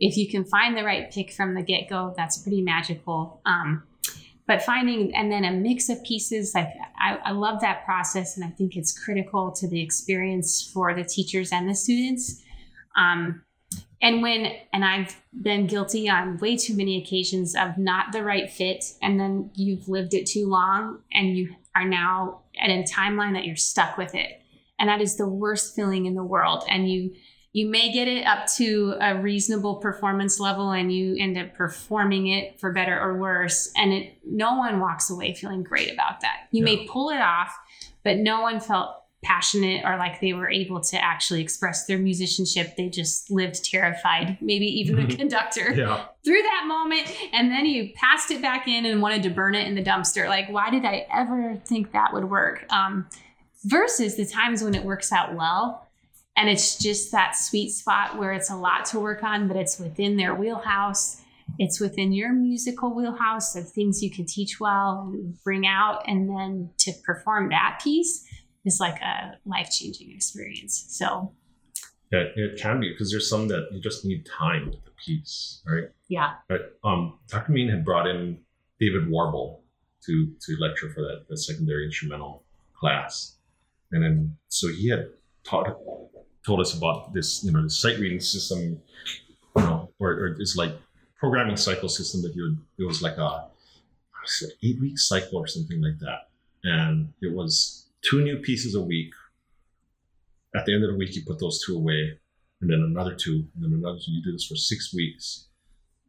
[0.00, 3.40] if you can find the right pick from the get go, that's pretty magical.
[3.46, 3.82] Um,
[4.46, 6.68] but finding and then a mix of pieces, like
[7.00, 11.04] I, I love that process and I think it's critical to the experience for the
[11.04, 12.42] teachers and the students.
[12.96, 13.42] Um,
[14.02, 18.50] and when and i've been guilty on way too many occasions of not the right
[18.50, 23.32] fit and then you've lived it too long and you are now at a timeline
[23.32, 24.42] that you're stuck with it
[24.78, 27.14] and that is the worst feeling in the world and you
[27.56, 32.26] you may get it up to a reasonable performance level and you end up performing
[32.26, 36.48] it for better or worse and it no one walks away feeling great about that
[36.50, 37.56] you may pull it off
[38.04, 42.76] but no one felt passionate or like they were able to actually express their musicianship.
[42.76, 47.12] They just lived terrified, maybe even the conductor yeah through that moment.
[47.32, 50.28] And then you passed it back in and wanted to burn it in the dumpster.
[50.28, 52.64] Like, why did I ever think that would work?
[52.70, 53.08] Um,
[53.64, 55.85] versus the times when it works out well.
[56.36, 59.78] And it's just that sweet spot where it's a lot to work on, but it's
[59.78, 61.22] within their wheelhouse.
[61.58, 66.70] It's within your musical wheelhouse of things you can teach well, bring out, and then
[66.78, 68.26] to perform that piece
[68.64, 70.86] is like a life changing experience.
[70.88, 71.32] So,
[72.12, 75.62] yeah, it can be because there's some that you just need time with the piece
[75.66, 76.34] right yeah.
[76.48, 76.60] Right.
[76.84, 77.52] Um, Dr.
[77.52, 78.38] Mean had brought in
[78.78, 79.62] David Warble
[80.04, 82.44] to to lecture for that the secondary instrumental
[82.78, 83.36] class,
[83.92, 85.08] and then so he had
[85.44, 85.66] taught
[86.46, 88.80] told us about this you know the sight reading system,
[89.56, 90.72] you know, or, or this like
[91.18, 93.48] programming cycle system that he would it was like a
[94.62, 96.28] eight week cycle or something like that,
[96.64, 99.12] and it was two new pieces a week.
[100.54, 102.18] At the end of the week, you put those two away,
[102.60, 104.12] and then another two, and then another two.
[104.12, 105.48] You do this for six weeks,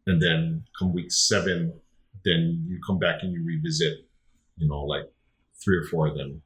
[0.06, 1.74] and then come week seven,
[2.24, 4.06] then you come back and you revisit,
[4.58, 5.12] you know, like
[5.64, 6.42] three or four of them,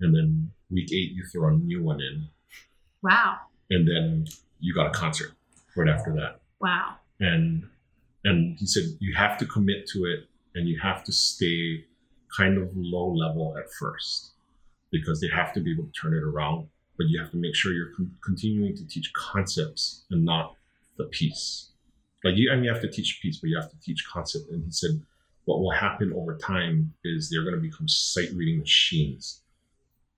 [0.00, 2.28] and then week eight you throw a new one in,
[3.02, 3.38] Wow.
[3.70, 4.26] and then
[4.60, 5.32] you got a concert
[5.76, 6.40] right after that.
[6.60, 6.96] Wow.
[7.20, 7.64] And
[8.24, 11.84] and he said you have to commit to it, and you have to stay
[12.36, 14.32] kind of low level at first
[14.90, 16.68] because they have to be able to turn it around.
[16.96, 20.54] But you have to make sure you're con- continuing to teach concepts and not
[20.98, 21.70] the piece.
[22.22, 24.50] Like you, I mean, you have to teach piece, but you have to teach concept.
[24.50, 24.90] And he said,
[25.46, 29.40] what will happen over time is they're going to become sight reading machines,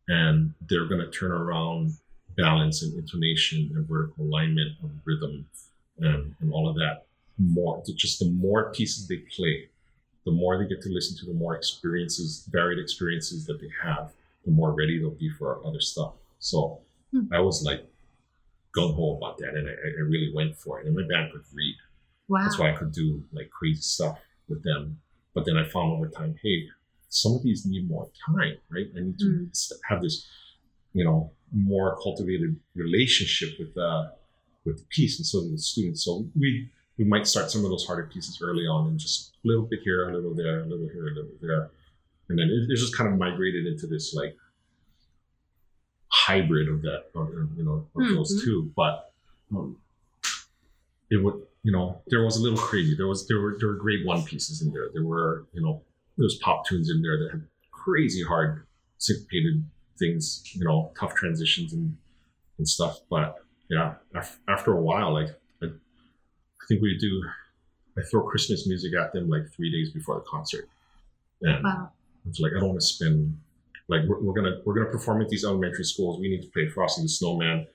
[0.08, 1.92] and they're going to turn around
[2.36, 5.46] balance and intonation and vertical alignment of rhythm
[5.98, 7.06] and, and all of that
[7.38, 7.82] more.
[7.94, 9.68] Just the more pieces they play,
[10.24, 14.12] the more they get to listen to, the more experiences, varied experiences that they have,
[14.44, 16.12] the more ready they'll be for other stuff.
[16.38, 16.80] So
[17.12, 17.32] Hmm.
[17.32, 17.86] I was like
[18.76, 20.86] gung ho about that, and I, I really went for it.
[20.86, 21.76] And my band could read.
[22.28, 22.40] Wow.
[22.42, 24.18] That's why I could do like crazy stuff
[24.48, 24.98] with them.
[25.34, 26.64] But then I found over time, hey,
[27.08, 28.88] some of these need more time, right?
[28.96, 29.50] I need to Mm.
[29.50, 30.26] s- have this,
[30.92, 34.08] you know, more cultivated relationship with uh
[34.64, 36.04] with the piece, and so do the students.
[36.04, 39.48] So we we might start some of those harder pieces early on, and just a
[39.48, 41.70] little bit here, a little there, a little here, a little there,
[42.28, 44.36] and then it, it just kind of migrated into this like
[46.08, 48.44] hybrid of that, or, you know, of those Mhm.
[48.44, 48.72] two.
[48.76, 49.12] But
[49.54, 49.76] um,
[51.10, 52.94] it would, you know, there was a little crazy.
[52.94, 54.88] There was there were there were grade one pieces in there.
[54.92, 55.82] There were, you know,
[56.16, 58.66] there's pop tunes in there that had crazy hard
[58.98, 59.64] syncopated
[59.98, 61.96] things, you know, tough transitions and
[62.58, 63.00] and stuff.
[63.10, 63.36] But
[63.68, 65.28] yeah, af- after a while, like
[65.62, 67.22] I, I think we do,
[67.98, 70.68] I throw Christmas music at them like three days before the concert,
[71.42, 71.90] and Wow.
[72.28, 73.38] it's like I don't want to spend
[73.88, 76.20] like we're, we're gonna we're gonna perform at these elementary schools.
[76.20, 77.66] We need to play Frosty the Snowman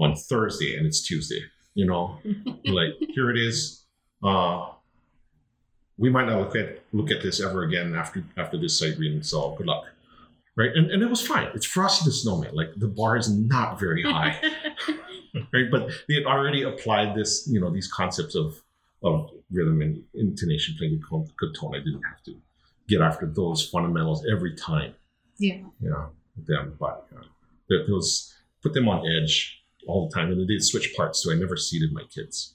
[0.00, 1.40] on Thursday, and it's Tuesday.
[1.74, 2.18] You know,
[2.66, 3.84] like here it is.
[4.22, 4.70] Uh,
[5.96, 9.22] we might not look at look at this ever again after after this sight reading.
[9.22, 9.84] So good luck,
[10.56, 10.70] right?
[10.74, 11.48] And and it was fine.
[11.54, 12.54] It's Frosty the Snowman.
[12.54, 14.40] Like the bar is not very high,
[15.52, 15.70] right?
[15.70, 18.60] But they had already applied this, you know, these concepts of
[19.02, 21.74] of rhythm and intonation, playing good, tone- good tone.
[21.74, 22.34] I didn't have to
[22.88, 24.94] get after those fundamentals every time
[25.38, 25.54] yeah.
[25.80, 26.10] you know,
[26.46, 26.76] them.
[26.78, 27.24] But uh,
[27.68, 31.22] it was put them on edge all the time, and they did switch parts.
[31.22, 32.53] So I never seated my kids,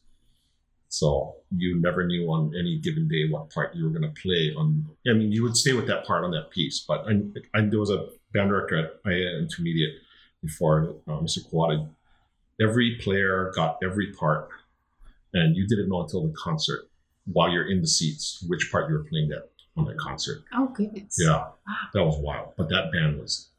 [0.89, 4.53] so you never knew on any given day what part you were going to play.
[4.57, 6.83] On, I mean, you would stay with that part on that piece.
[6.87, 7.21] But I,
[7.57, 9.93] I there was a band director at IA Intermediate
[10.41, 11.47] before uh, Mr.
[11.49, 11.87] Kawada.
[12.59, 14.49] Every player got every part,
[15.33, 16.89] and you didn't know until the concert
[17.31, 20.43] while you're in the seats which part you were playing that on that concert.
[20.53, 21.17] Oh goodness.
[21.19, 21.45] Yeah,
[21.93, 22.53] that was wild.
[22.57, 23.49] But that band was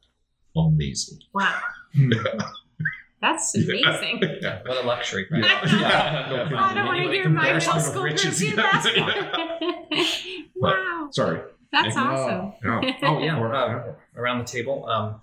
[0.55, 1.19] amazing.
[1.33, 1.61] Wow.
[3.21, 4.21] That's amazing.
[4.41, 4.61] Yeah.
[4.65, 5.41] What a luxury, right?
[5.43, 6.47] Yeah.
[6.51, 8.39] No I don't want to hear my middle embarrassment of school group riches.
[8.39, 9.87] do that.
[9.91, 10.43] Yeah.
[10.55, 11.09] wow.
[11.11, 11.41] Sorry.
[11.71, 12.01] That's Yeah.
[12.03, 12.53] awesome.
[12.63, 12.93] Yeah.
[13.03, 14.85] oh yeah, uh, around the table.
[14.89, 15.21] Um,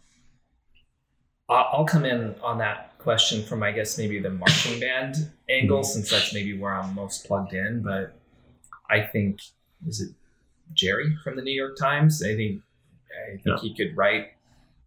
[1.48, 5.16] I- I'll come in on that question from I guess maybe the marching band
[5.48, 7.82] angle, since that's maybe where I'm most plugged in.
[7.82, 8.14] But
[8.90, 9.40] I think
[9.86, 10.10] is it
[10.72, 12.22] Jerry from the New York Times?
[12.22, 12.62] I think
[13.26, 13.56] I think Yeah.
[13.60, 14.28] he could write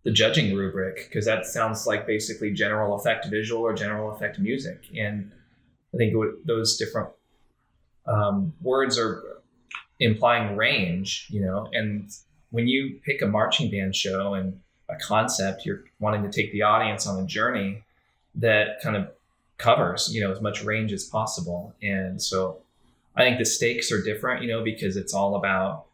[0.04, 4.86] the judging rubric because that sounds like basically general effect visual or general effect music,
[4.98, 5.32] and
[5.94, 6.14] I think
[6.46, 7.10] those different
[8.08, 9.42] um, words are
[10.00, 12.10] implying range, you know, and
[12.50, 14.60] when you pick a marching band show and
[14.90, 17.84] a concept, you're wanting to take the audience on a journey
[18.36, 19.10] that kind of
[19.58, 21.74] covers, you know, as much range as possible.
[21.82, 22.62] And so
[23.16, 25.86] I think the stakes are different, you know, because it's all about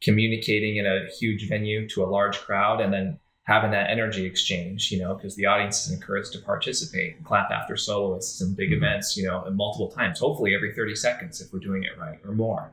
[0.00, 4.90] communicating in a huge venue to a large crowd and then having that energy exchange,
[4.90, 8.70] you know, because the audience is encouraged to participate and clap after soloists and big
[8.70, 8.78] Mhm.
[8.78, 12.18] events, you know, and multiple times, hopefully every 30 seconds if we're doing it right
[12.24, 12.72] or more.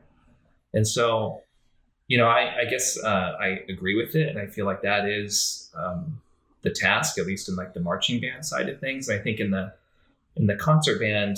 [0.72, 1.42] And so,
[2.08, 5.08] you know, I, I guess uh, I agree with it, and I feel like that
[5.08, 6.20] is um,
[6.62, 9.08] the task, at least in like the marching band side of things.
[9.08, 9.72] And I think in the
[10.36, 11.36] in the concert band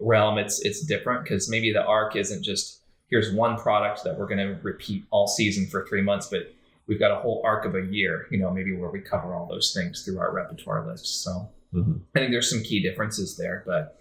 [0.00, 4.26] realm, it's it's different because maybe the arc isn't just here's one product that we're
[4.26, 6.54] going to repeat all season for three months, but
[6.90, 9.46] we've got a whole arc of a year, you know, maybe where we cover all
[9.46, 11.22] those things through our repertoire list.
[11.22, 12.00] So Mhm.
[12.16, 13.96] I think there's some key differences there, but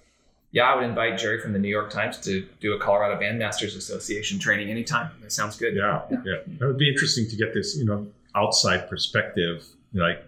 [0.52, 3.78] yeah, I would invite Jerry from the New York Times to do a Colorado Bandmasters
[3.78, 5.12] Association training anytime.
[5.22, 5.76] That sounds good.
[5.76, 6.38] Yeah, yeah.
[6.58, 10.24] That would be interesting to get this, you know, outside perspective, like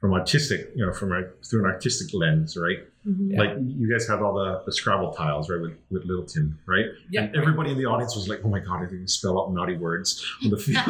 [0.00, 2.78] from artistic, you know, from a, through an artistic lens, right?
[3.30, 3.40] Yeah.
[3.40, 6.86] Like you guys had all the, the Scrabble tiles, right, with, with Littleton, right?
[7.10, 7.22] Yeah.
[7.22, 9.76] And everybody in the audience was like, "Oh my god, I didn't spell out naughty
[9.76, 10.84] words on the field."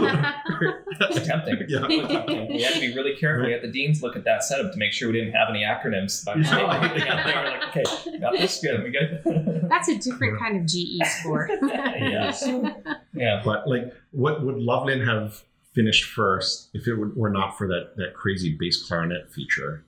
[1.01, 1.65] It's tempting.
[1.69, 1.81] Yeah.
[1.81, 2.49] Tempting.
[2.49, 3.47] We had to be really careful.
[3.47, 5.63] We had the deans look at that setup to make sure we didn't have any
[5.63, 6.25] acronyms.
[6.25, 6.59] By mistake.
[6.99, 7.25] Yeah.
[7.25, 8.83] they were like, okay, got this good.
[8.83, 9.67] We good.
[9.71, 11.49] That's a different kind of GE score.
[11.63, 12.47] Yes.
[13.15, 13.41] yeah.
[13.45, 15.43] But like, what would Loveland have
[15.75, 19.85] finished first if it were were not for that that crazy bass clarinet feature,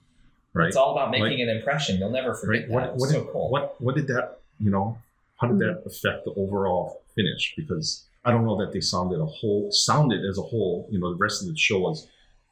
[0.54, 0.68] right?
[0.68, 1.98] It's all about making an impression.
[1.98, 2.68] You'll never forget right?
[2.68, 2.74] that.
[2.74, 3.50] What It was what so did, cool.
[3.50, 4.98] what what did that you know?
[5.40, 5.88] How did that hmm.
[5.88, 7.54] affect the overall finish?
[7.56, 10.88] Because I don't know that they sounded a whole sounded as a whole.
[10.90, 12.08] You know, the rest of the show was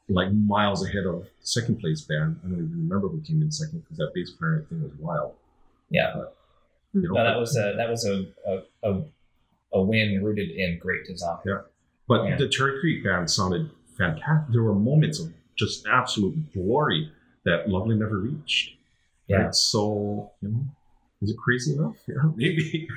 [0.07, 2.39] like miles ahead of second place band.
[2.43, 5.33] I don't even remember who came in second because that bass clarinet thing was wild.
[5.89, 6.13] Yeah.
[6.13, 6.21] Hmm.
[6.93, 9.01] You know, No, that was a that was a a, a,
[9.73, 11.37] a win rooted in great design.
[11.45, 11.61] Yeah.
[12.07, 12.37] But Yeah.
[12.37, 14.51] the Cherry Creek band sounded fantastic.
[14.51, 17.11] There were moments of just absolute glory
[17.45, 18.75] that Loveland never reached.
[19.27, 19.37] Yeah.
[19.43, 19.55] Right?
[19.55, 20.65] So, you know,
[21.21, 21.95] is it crazy enough?
[22.07, 22.87] Yeah, maybe.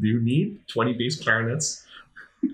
[0.00, 1.84] Do you need 20 bass clarinets?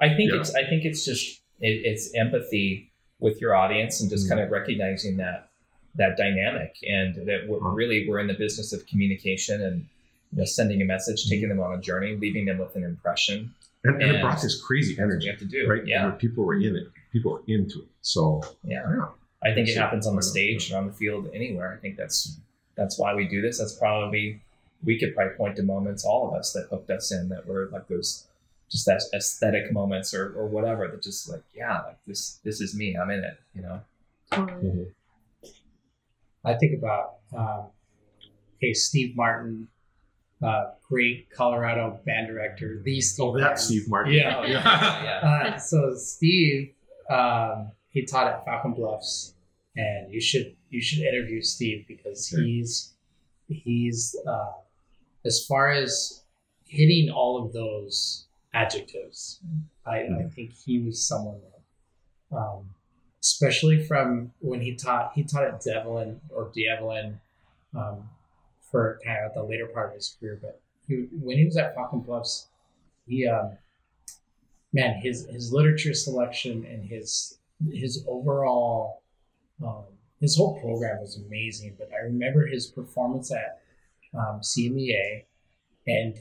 [0.00, 0.40] I think Yeah.
[0.40, 4.30] it's I think it's just it, it's empathy with your audience and just Mhm.
[4.30, 5.50] kind of recognizing that
[5.96, 7.70] that dynamic and that we're Uh-huh.
[7.70, 9.86] really we're in the business of communication and
[10.30, 13.52] you know sending a message, taking them on a journey, leaving them with an impression.
[13.84, 15.68] And, and it brought this crazy energy, you have to do.
[15.68, 15.84] right?
[15.86, 16.10] Yeah.
[16.12, 16.88] People were in it.
[17.12, 17.88] People were into it.
[18.02, 18.82] So, Yeah.
[18.90, 19.06] yeah.
[19.42, 21.72] I think it happens on the stage and on the field anywhere.
[21.72, 22.38] I think that's
[22.74, 23.58] that's why we do this.
[23.58, 24.40] That's probably
[24.84, 27.68] we could probably point to moments, all of us, that hooked us in that were
[27.72, 28.26] like those
[28.70, 32.74] just that aesthetic moments or, or whatever that just like, yeah, like this this is
[32.74, 32.96] me.
[32.96, 33.80] I'm in it, you know.
[34.30, 34.88] Totally.
[36.44, 37.66] I think about um,
[38.56, 39.68] okay, Steve Martin,
[40.42, 43.24] uh, great Colorado band director, the Steve.
[43.24, 44.14] Oh, that's Steve Martin.
[44.14, 44.44] Yeah.
[44.46, 44.62] Yeah.
[45.22, 45.52] yeah.
[45.54, 46.72] Uh, so Steve,
[47.10, 49.34] um, he taught at Falcon Bluffs,
[49.76, 52.40] and you should you should interview Steve because Sure.
[52.44, 52.94] he's
[53.48, 54.52] he's uh,
[55.24, 56.22] as far as
[56.64, 59.40] hitting all of those adjectives.
[59.84, 60.32] I, I Mhm.
[60.32, 62.72] think he was someone that, um,
[63.20, 67.20] especially from when he taught he taught at Devlin or Devlin
[67.74, 68.08] um,
[68.70, 71.74] for kind of the later part of his career, but he, when he was at
[71.74, 72.46] Falcon Bluffs,
[73.08, 73.58] he um,
[74.72, 77.38] man, his his literature selection and his
[77.72, 79.02] his overall
[79.64, 79.84] um,
[80.20, 81.74] his whole program was amazing.
[81.78, 83.60] But I remember his performance at
[84.14, 85.24] um, CMEA,
[85.86, 86.14] and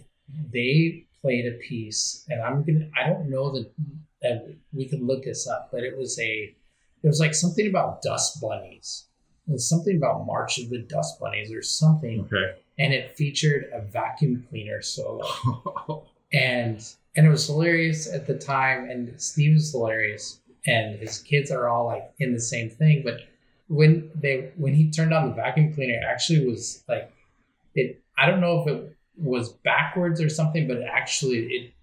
[0.51, 3.71] they played a piece, and I'm gonna I don't know that
[4.21, 6.55] that we could look this up, but it was a
[7.03, 9.05] it was like something about dust bunnies.
[9.47, 12.55] It was something about March of the Dust Bunnies or something, Okay.
[12.79, 15.25] and it featured a vacuum cleaner solo
[16.33, 16.83] and
[17.15, 21.67] and it was hilarious at the time and steve was hilarious and his kids are
[21.67, 23.21] all like in the same thing but
[23.69, 27.11] when they when he turned on the vacuum cleaner it actually was like
[27.75, 31.73] it i don't know if it was backwards or something but it actually it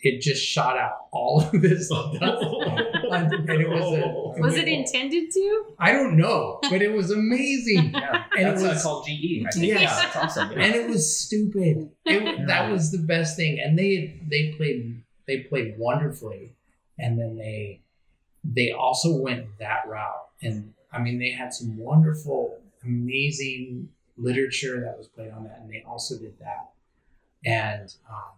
[0.00, 1.88] it just shot out all of this
[2.20, 2.44] dust
[3.10, 5.64] and it was a, Was it intended to?
[5.78, 9.44] i don't know but it was amazing Yeah, And it that's uh, was- called GE.
[9.46, 9.66] I think.
[9.66, 10.52] Yeah, that's awesome.
[10.52, 10.58] Yeah.
[10.64, 11.90] and it was stupid.
[12.04, 16.54] It, that was the best thing, and they they played they played wonderfully,
[16.98, 17.80] and then they
[18.44, 24.96] they also went that route, and I mean they had some wonderful, amazing literature that
[24.96, 26.70] was played on that, and they also did that,
[27.44, 28.32] and um,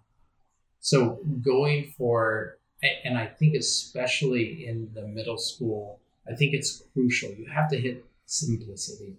[0.80, 2.56] so going for
[3.04, 7.30] and I think especially in the middle school, I think it's crucial.
[7.30, 9.16] You have to hit simplicity.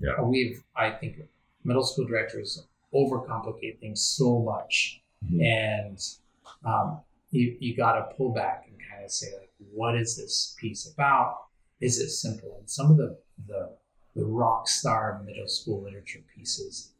[0.00, 0.20] Yeah.
[0.20, 1.16] we've I think
[1.64, 2.62] middle school directors
[2.94, 5.42] overcomplicate things so much Mhm.
[5.42, 5.98] and
[6.64, 10.54] um, you, you got to pull back and kind of say like what is this
[10.60, 11.36] piece about
[11.80, 13.16] is it simple and some of the
[13.48, 13.70] the,
[14.16, 16.92] the rock star middle school literature pieces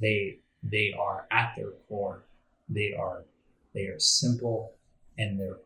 [0.00, 2.22] they they are at their core
[2.68, 3.24] they are
[3.74, 4.72] they are simple
[5.18, 5.58] and they're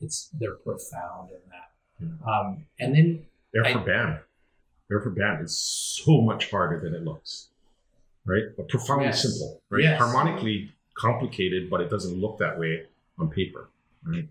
[0.00, 4.18] it's they're profound in that um, and then Air I- for band.
[4.90, 7.48] Air for band is so much harder than it looks,
[8.26, 8.42] right?
[8.56, 9.22] But profoundly Yes.
[9.22, 9.82] simple, right?
[9.82, 9.98] Yes.
[9.98, 12.86] Harmonically complicated, but it doesn't look that way
[13.18, 13.68] on paper,
[14.04, 14.28] right?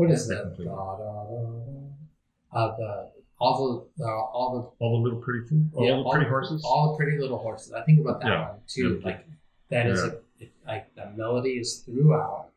[0.00, 5.20] What is that da, da, da, uh, the all the uh, all All the little
[5.20, 6.62] pretty things, all Yeah, the pretty horses.
[6.64, 7.72] all the pretty little horses.
[7.72, 8.48] I think about that Yeah.
[8.50, 8.98] one too.
[9.00, 9.06] Yeah.
[9.06, 9.26] Like
[9.70, 12.48] that is a, it, like the melody is throughout,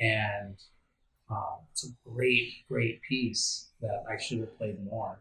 [0.00, 0.56] and
[1.30, 5.18] um, it's a great, great piece that I should have played more.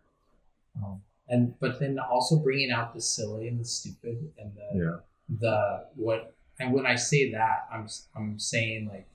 [0.77, 5.01] Um, and but then also bringing out the silly and the stupid and the
[5.39, 9.07] the what and when I say that I'm I'm saying like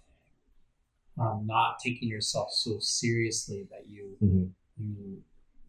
[1.21, 4.51] um, not taking yourself so seriously that you Mhm.
[4.79, 5.23] you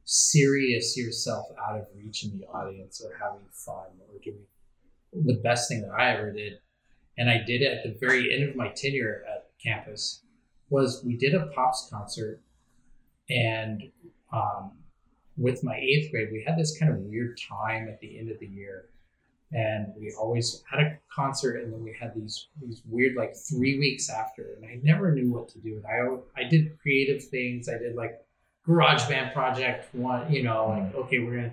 [0.06, 4.46] serious yourself out of reach in the audience or having fun or doing
[5.14, 6.60] the best thing that I ever did
[7.18, 10.24] and I did it at the very end of my tenure at campus
[10.70, 12.42] was we did a pops concert
[13.30, 13.92] and
[14.34, 14.72] um,
[15.38, 18.40] with my eighth grade we had this kind of weird time at the end of
[18.40, 18.90] the year
[19.52, 23.80] and we always had a concert and then we had these these weird like three
[23.80, 25.82] weeks after and i never knew what to do.
[25.84, 27.68] And i i did creative things.
[27.68, 28.20] I did like
[28.66, 30.96] garage band project one you know like mm.
[30.96, 31.52] okay we're gonna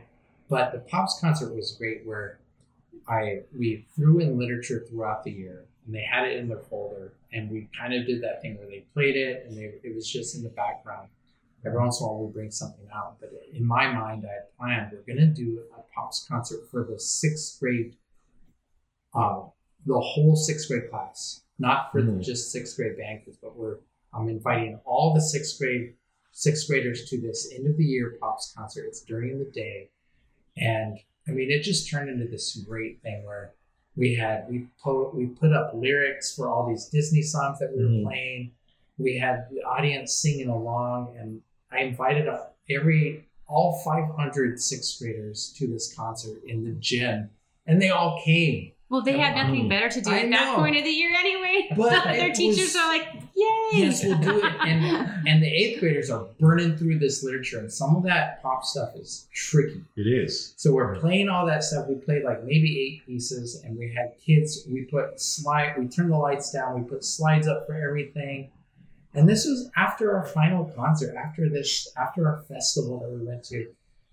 [0.50, 2.38] but the pops concert was great where
[3.08, 7.14] i we threw in literature throughout the year and they had it in their folder
[7.32, 10.06] and we kind of did that thing where they played it and they, it was
[10.06, 11.08] just in the background
[11.66, 14.56] every once in a while we'll bring something out but in my mind i had
[14.58, 17.94] planned we're going to do a pops concert for the sixth grade
[19.14, 19.50] um,
[19.86, 22.22] the whole sixth grade class not for the Mhm.
[22.22, 23.78] just sixth grade band kids but we're
[24.12, 25.94] i'm inviting all the sixth grade
[26.32, 29.88] sixth graders to this end of the year pops concert it's during the day
[30.56, 30.98] and
[31.28, 33.52] i mean it just turned into this great thing where
[33.96, 37.82] we had we put we put up lyrics for all these disney songs that we
[37.82, 38.02] were Mhm.
[38.04, 38.50] playing
[38.98, 41.40] we had the audience singing along and
[41.76, 47.30] i invited up every all 500 sixth graders to this concert in the gym
[47.66, 50.76] and they all came Well, they had nothing better to do I at that point
[50.76, 51.68] of the year anyway.
[51.76, 54.82] But Their teachers was- are like, "Yay!" yes we'll do it and
[55.28, 58.90] and the eighth graders are burning through this literature and some of that pop stuff
[58.96, 60.54] is tricky It is.
[60.56, 61.88] So we're playing all that stuff.
[61.88, 64.66] We played like maybe eight pieces, and we had kids.
[64.68, 65.74] We put slide.
[65.78, 66.80] We turned the lights down.
[66.80, 68.50] We put slides up for everything.
[69.16, 73.42] And this was after our final concert, after this, after our festival that we went
[73.44, 73.66] to.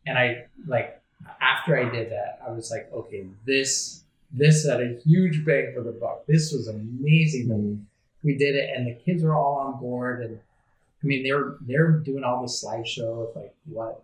[0.08, 1.02] And I like
[1.42, 5.84] after I did that, I was like, okay, this this had a huge bang for
[5.84, 6.26] the buck.
[6.26, 7.78] This was amazing that
[8.24, 10.24] we did it, and the kids were all on board.
[10.24, 10.40] And
[11.04, 14.04] I mean, they're they're doing all the slideshow of like what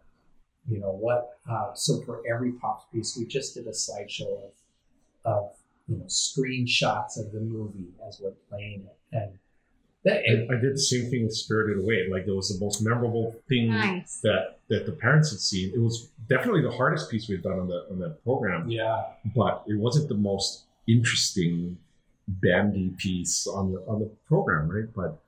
[0.69, 4.51] you know what uh, so for every pop piece we just did a slideshow of
[5.25, 5.51] of
[5.87, 9.31] you know screenshots of the movie as we're playing it and
[10.05, 12.07] that I, I did the same thing with Spirited Away.
[12.09, 14.19] Like it was the most memorable thing Nice.
[14.21, 15.71] that that the parents had seen.
[15.73, 19.03] It was definitely the hardest piece we've done on the on that program, yeah
[19.35, 21.77] but it wasn't the most interesting
[22.27, 24.93] bandy piece on the on the program, right?
[24.95, 25.19] But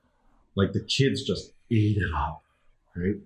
[0.54, 2.42] like the kids just ate it up,
[2.94, 3.16] right?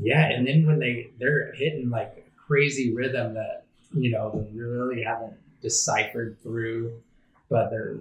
[0.00, 4.58] yeah and then when they they're hitting like a crazy rhythm that you know they
[4.58, 6.90] really haven't deciphered through
[7.50, 7.98] but they're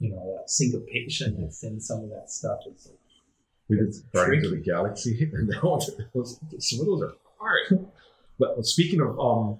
[0.00, 2.90] you know that syncopation that's in some of that stuff is
[3.68, 4.56] We did It's Guardians of the.
[4.58, 7.86] Galaxy, and that was, those, some of those are hard.
[8.38, 9.58] but speaking of um,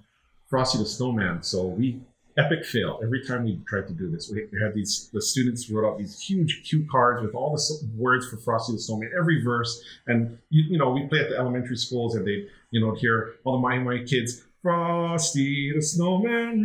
[0.49, 2.01] Frosty the Snowman, so we
[2.37, 4.31] epic fail every time we tried to do this.
[4.31, 8.27] We, had these the students wrote out these huge cue cards with all the words
[8.27, 11.77] for Frosty the Snowman, every verse, and you, you know we play at the elementary
[11.77, 14.43] schools, and they you know hear all the Mighty Mighty kids.
[14.61, 16.61] Frosty the Snowman,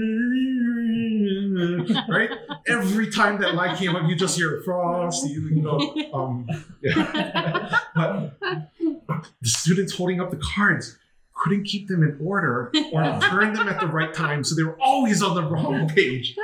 [2.08, 2.30] right?
[2.68, 5.78] Every time that line came up, you just hear Frosty, you know.
[6.12, 6.46] Um,
[6.82, 7.78] yeah.
[7.94, 10.98] but the students holding up the cards
[11.36, 14.78] couldn't keep them in order or turn them at the right time, so they were
[14.80, 16.36] always on the wrong page.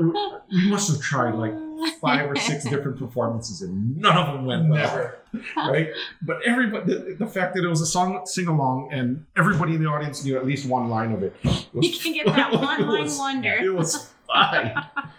[0.00, 1.54] We must have tried like
[2.00, 5.18] five or six different performances, and none of them went well, never
[5.56, 5.90] right?
[6.22, 9.82] But everybody, the, the fact that it was a song sing along, and everybody in
[9.82, 11.34] the audience knew at least one line of it.
[11.44, 13.54] was- You can get that one line wonder.
[13.54, 14.74] It was fine.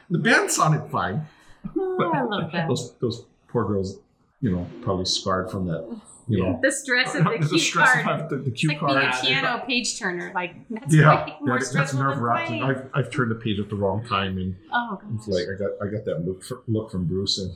[0.09, 1.25] The band sounded fine.
[1.77, 2.67] Oh, I love that.
[2.67, 3.97] Those those poor girls,
[4.41, 5.99] you know, probably scarred from that.
[6.27, 8.21] You know, The stress of the the cue stress card.
[8.21, 9.11] of the, the It's cue like being a
[9.41, 10.31] piano page turner.
[10.33, 12.63] Like that's Yeah, yeah, more that's nerve wracking.
[12.63, 15.71] I've, I've turned the page at the wrong time, and Oh, it's like I got
[15.85, 17.51] I got that look for, look from Bruce, and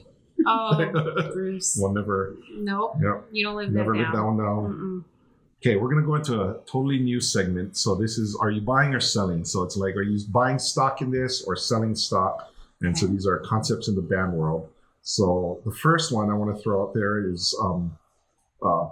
[0.45, 1.77] oh, Bruce.
[1.77, 4.25] one never, Nope, yeah, you don't live never that that down.
[4.25, 4.73] one down.
[4.73, 5.03] Mm-mm.
[5.61, 7.77] Okay, we're gonna go into a totally new segment.
[7.77, 9.43] So this is: Are you buying or selling?
[9.43, 12.53] So it's like, are you buying stock in this or selling stock?
[12.81, 14.69] And so these are concepts in the band world.
[15.01, 17.97] So the first one I want to throw out there is um,
[18.61, 18.89] uh,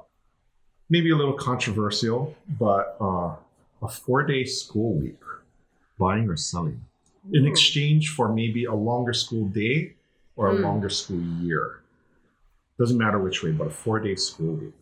[0.89, 3.35] maybe a little controversial, but uh,
[3.83, 5.19] a four-day school week,
[5.99, 6.81] buying or selling,
[7.31, 7.47] in Ooh.
[7.47, 9.93] exchange for maybe a longer school day
[10.35, 10.63] or a Hmm.
[10.63, 11.81] longer school year.
[12.79, 14.73] Doesn't matter which way, but a four-day school week.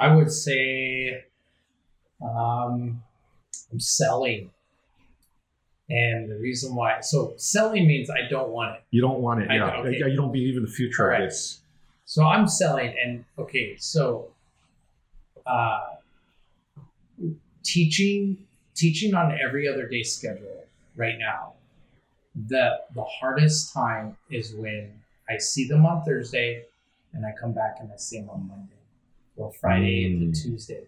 [0.00, 1.24] I would say
[2.22, 3.02] um,
[3.70, 4.50] I'm selling.
[5.90, 8.82] And the reason why, so selling means I don't want it.
[8.92, 9.76] You don't want it, I yeah.
[9.78, 9.98] okay.
[9.98, 11.22] You don't believe in the future Correct.
[11.22, 11.60] of this.
[12.04, 14.30] So I'm selling, and okay, so
[15.46, 15.80] uh,
[17.62, 18.38] teaching
[18.74, 20.64] teaching on every other day schedule
[20.96, 21.52] right now.
[22.48, 24.92] The the hardest time is when
[25.28, 26.64] I see them on Thursday
[27.12, 28.79] and I come back and I see them on Monday
[29.40, 30.22] or Friday Mm.
[30.22, 30.84] into Tuesday.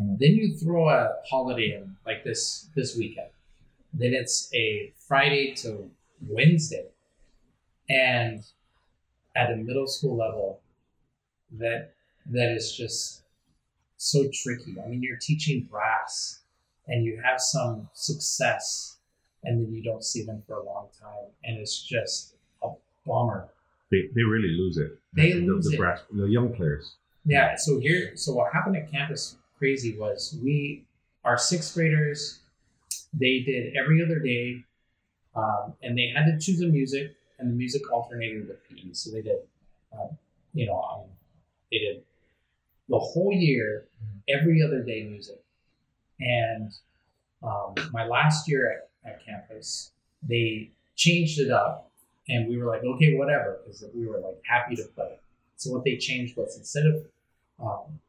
[0.00, 0.18] Mm.
[0.18, 3.30] Then you throw a holiday in like this this weekend.
[3.92, 5.90] Then it's a Friday to
[6.28, 6.86] Wednesday.
[7.88, 8.44] And
[9.34, 10.60] at a middle school level,
[11.58, 11.94] that
[12.26, 13.22] that is just
[13.96, 14.76] so tricky.
[14.82, 16.40] I mean, you're teaching brass
[16.88, 18.98] and you have some success
[19.44, 22.68] and then you don't see them for a long time and it's just a
[23.06, 23.48] bummer.
[23.90, 24.98] They, they really lose it.
[25.14, 25.78] They the, lose the, it.
[25.78, 26.94] brass- the young players.
[27.26, 27.56] Yeah.
[27.56, 30.84] So here, so what happened at Campus Crazy was we,
[31.24, 32.38] our sixth graders,
[33.12, 34.64] they did every other day,
[35.34, 38.92] um, and they had to choose a music, and the music alternated with PE.
[38.92, 39.40] So they did,
[39.92, 40.16] um,
[40.54, 41.04] you know, um,
[41.72, 42.02] they did
[42.88, 43.86] the whole year,
[44.28, 45.42] every other day music,
[46.20, 46.72] and
[47.42, 49.90] um, my last year at, at campus,
[50.22, 51.90] they changed it up,
[52.28, 55.18] and we were like, okay, whatever, because we were like happy to play.
[55.56, 57.04] So what they changed was instead of
[57.62, 58.00] um,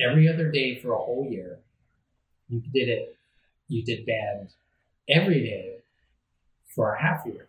[0.00, 1.58] every other day for a whole year,
[2.48, 3.16] you did it.
[3.68, 4.48] You did band
[5.08, 5.76] every day
[6.66, 7.48] for a half year,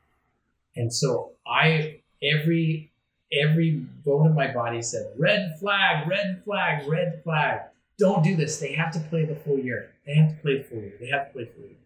[0.76, 2.92] and so I every
[3.32, 3.72] every
[4.06, 7.62] bone in my body said red flag, red flag, red flag.
[7.98, 8.60] Don't do this.
[8.60, 9.92] They have to play the full year.
[10.06, 10.94] They have to play the full year.
[11.00, 11.78] They have to play the full year.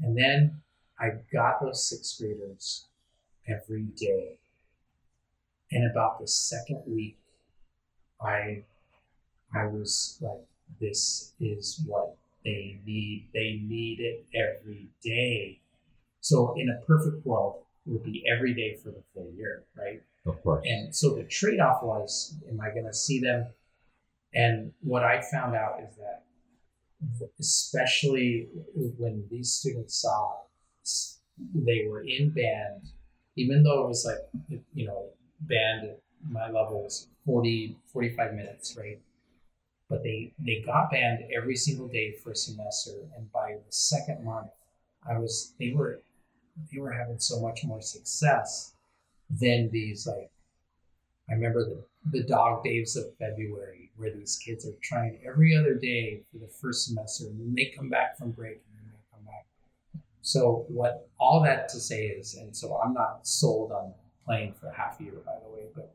[0.00, 0.62] And then
[0.98, 2.86] I got those sixth graders
[3.48, 4.38] every day.
[5.72, 7.18] And about the second week,
[8.20, 8.62] I
[9.54, 10.44] I was like,
[10.80, 13.28] this is what they need.
[13.32, 15.60] They need it every day.
[16.20, 20.02] So in a perfect world, it would be every day for the full year, right?
[20.26, 20.66] Of course.
[20.68, 23.46] And so the trade off was, am I going to see them?
[24.34, 26.22] And what I found out is that,
[27.38, 30.32] especially when these students saw
[31.54, 32.82] they were in band,
[33.36, 35.10] even though it was like, you know,
[35.40, 39.00] band at my level was 40, 45 minutes, right?
[39.90, 42.92] But they, they got band every single day for a semester.
[43.16, 44.48] And by the second month,
[45.08, 46.00] I was, they were,
[46.72, 48.72] they were having so much more success
[49.30, 50.30] than these like
[51.28, 55.74] I remember the the dog days of February where these kids are trying every other
[55.74, 59.16] day for the first semester and then they come back from break and then they
[59.16, 59.46] come back.
[60.22, 63.92] So what all that to say is, and so I'm not sold on
[64.24, 65.92] playing for half a year by the way, but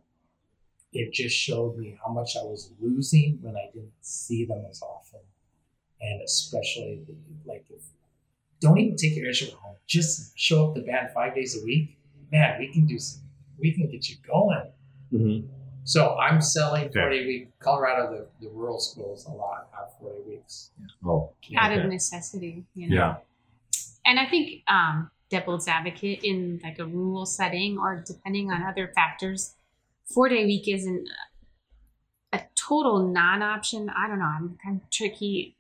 [0.94, 4.82] it just showed me how much I was losing when I didn't see them as
[4.82, 5.22] often.
[6.02, 7.02] And especially
[7.46, 7.82] like if
[8.60, 9.76] don't even take your instrument home.
[9.88, 11.98] Just show up the band five days a week.
[12.32, 13.24] Man, we can do some,
[13.60, 14.72] we can get you going.
[15.12, 15.48] Mhm.
[15.84, 17.00] So I'm selling Okay.
[17.00, 20.72] 40 week Colorado, the, the rural schools a lot have 40 weeks.
[21.04, 22.96] Oh, out of necessity, you know.
[22.96, 23.16] yeah.
[24.06, 28.92] And I think um, devil's advocate in like a rural setting or depending on other
[28.94, 29.56] factors,
[30.14, 31.08] four day week isn't
[32.34, 33.90] a total non option.
[33.90, 34.26] I don't know.
[34.26, 35.56] I'm kind of tricky.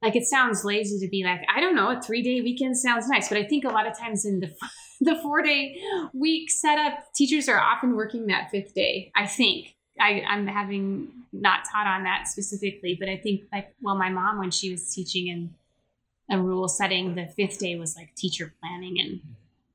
[0.00, 3.08] Like it sounds lazy to be like, I don't know, a three day weekend sounds
[3.08, 3.28] nice.
[3.28, 4.54] But I think a lot of times in the
[5.00, 5.76] the four day
[6.12, 9.10] week setup, teachers are often working that fifth day.
[9.16, 9.74] I think.
[10.00, 14.38] I, I'm having not taught on that specifically, but I think like well, my mom
[14.38, 15.54] when she was teaching in
[16.30, 19.20] a rural setting, the fifth day was like teacher planning and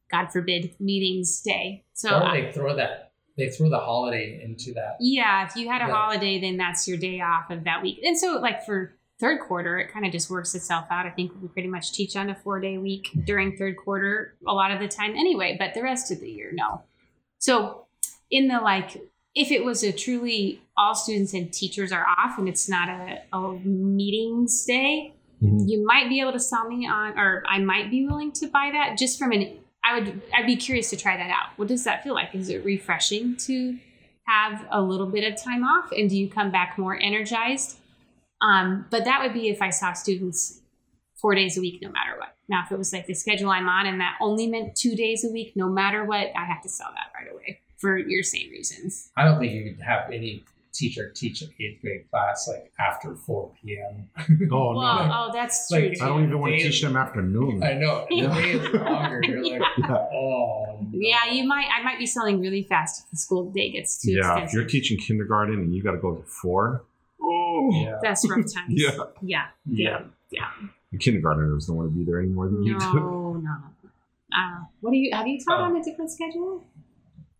[0.09, 1.83] God forbid meetings day.
[1.93, 4.97] So I- they throw that, they threw the holiday into that.
[4.99, 5.93] yeah, if you had a Yeah.
[5.93, 7.99] holiday, then that's your day off of that week.
[8.03, 11.05] And so, like for third quarter, it kind of just works itself out.
[11.05, 14.53] I think we pretty much teach on a four day week during third quarter a
[14.53, 16.81] lot of the time anyway, but the rest of the year, no.
[17.39, 17.85] So,
[18.29, 19.01] in the like,
[19.35, 23.21] if it was a truly all students and teachers are off and it's not a,
[23.35, 23.51] a
[23.97, 25.67] meetings day, Mhm.
[25.69, 28.69] you might be able to sell me on, or I might be willing to buy
[28.73, 29.57] that just from an.
[29.83, 30.21] I would.
[30.33, 31.57] I'd be curious to try that out.
[31.57, 32.33] What does that feel like?
[32.33, 33.77] Is it refreshing to
[34.25, 37.77] have a little bit of time off, and do you come back more energized?
[38.41, 40.61] Um, but that would be if I saw students
[41.15, 42.35] four days a week, no matter what.
[42.49, 45.23] Now, if it was like the schedule I'm on, and that only meant two days
[45.23, 48.49] a week, no matter what, I have to sell that right away for your same
[48.49, 49.11] reasons.
[49.17, 50.43] I don't think you could have any
[50.73, 54.09] teacher teach an eighth grade class like after 4 p.m.
[54.51, 55.11] Oh, well, no.
[55.13, 56.05] oh, that's Like, true.
[56.05, 57.61] I don't even want to teach them afternoon.
[57.63, 58.05] I know.
[58.09, 58.33] The Yeah.
[58.33, 59.21] day is longer.
[59.23, 59.93] You're like, Yeah.
[59.95, 60.79] oh.
[60.81, 60.89] no.
[60.91, 61.67] Yeah, you might.
[61.71, 64.47] I might be selling really fast if the school day gets too Yeah, expensive.
[64.47, 66.83] if you're teaching kindergarten and you got to go to four,
[67.21, 67.99] oh, Yeah.
[68.01, 68.69] That's rough times.
[68.69, 68.91] Yeah.
[69.21, 69.45] Yeah.
[69.69, 70.01] Yeah.
[70.31, 70.49] Yeah.
[70.91, 72.85] the kindergartners don't want to be there anymore than you do.
[72.95, 73.55] No, no.
[74.35, 75.63] Uh, what do you have you taught Oh.
[75.65, 76.63] on a different schedule?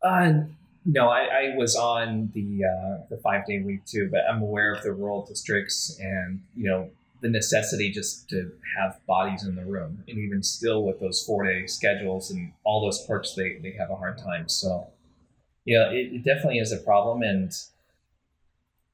[0.03, 0.41] Uh,
[0.85, 4.73] No, I, I was on the uh, the five day week too, but I'm aware
[4.73, 6.89] of the rural districts and you know
[7.21, 11.45] the necessity just to have bodies in the room, and even still with those four
[11.45, 14.49] day schedules and all those perks, they they have a hard time.
[14.49, 14.87] So,
[15.63, 17.51] yeah, it, it definitely is a problem, and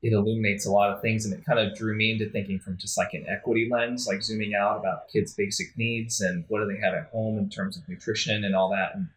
[0.04, 2.78] it illuminates a lot of things, and it kind of drew me into thinking from
[2.78, 6.72] just like an equity lens, like zooming out about kids' basic needs and what do
[6.72, 8.94] they have at home in terms of nutrition and all that.
[8.94, 9.08] And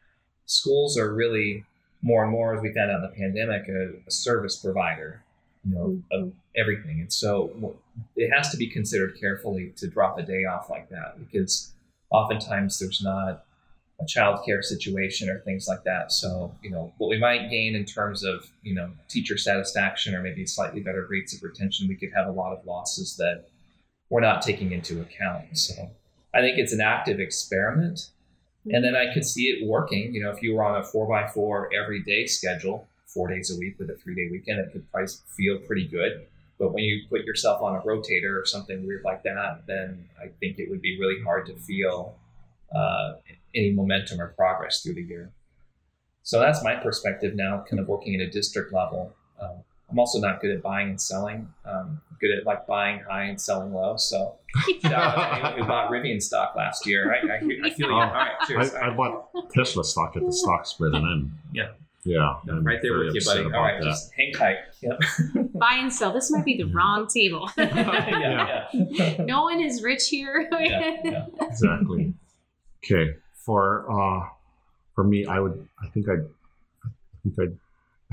[0.46, 1.64] schools are really
[2.02, 5.22] more and more, as we found out in the pandemic, a, a service provider,
[5.64, 6.24] you know, mm-hmm.
[6.24, 7.00] of everything.
[7.00, 7.76] And so
[8.16, 11.72] it has to be considered carefully to drop a day off like that because
[12.10, 13.44] oftentimes there's not
[14.00, 16.12] a childcare situation or things like that.
[16.12, 20.22] So, you know, what we might gain in terms of, you know, teacher satisfaction or
[20.22, 23.44] maybe slightly better rates of retention, we could have a lot of losses that
[24.10, 25.56] we're not taking into account.
[25.56, 25.90] So
[26.34, 28.08] I think it's an active experiment
[28.66, 30.14] and then I could see it working.
[30.14, 33.54] You know, if you were on a four by four every day schedule, four days
[33.54, 36.26] a week with a three day weekend, it could probably feel pretty good.
[36.58, 40.28] But when you put yourself on a rotator or something weird like that, then I
[40.38, 42.16] think it would be really hard to feel
[42.74, 43.14] uh,
[43.54, 45.30] any momentum or progress through the year.
[46.22, 49.12] So that's my perspective now, kind of working at a district level.
[49.40, 51.48] Um, I'm also not good at buying and selling.
[51.66, 53.96] Um, good at like buying high and selling low.
[53.98, 54.36] So
[54.82, 57.12] shout out to bought Rivian stock last year.
[57.12, 57.36] I, I,
[57.66, 57.94] I feel you.
[57.94, 58.74] All right, cheers.
[58.74, 61.68] I, I bought Tesla stock at the stock spread, and then Yeah.
[62.04, 63.40] yeah, No, I'm right there with you, buddy.
[63.42, 63.86] All about right, that.
[63.90, 64.56] just hang tight.
[64.80, 64.98] Yep.
[65.54, 66.12] Buy and sell.
[66.12, 67.50] This might be the wrong table.
[67.58, 69.16] yeah, yeah.
[69.24, 70.48] no one is rich here.
[70.52, 71.26] yeah, yeah.
[71.40, 72.14] exactly.
[72.84, 74.26] Okay, for uh,
[74.94, 75.68] for me, I would.
[75.82, 76.24] I think I'd.
[76.84, 76.88] I
[77.22, 77.58] think I'd.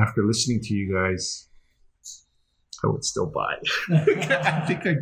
[0.01, 1.48] After listening to you guys,
[2.83, 3.55] I would still buy.
[3.93, 4.97] I think I'd,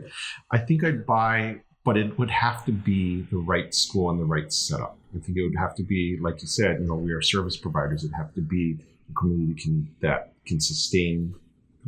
[0.51, 4.25] I think I'd buy, but it would have to be the right school and the
[4.25, 4.97] right setup.
[5.15, 7.55] I think it would have to be, like you said, you know, we are service
[7.57, 8.03] providers.
[8.03, 8.77] It'd have to be
[9.09, 11.33] a community can that can sustain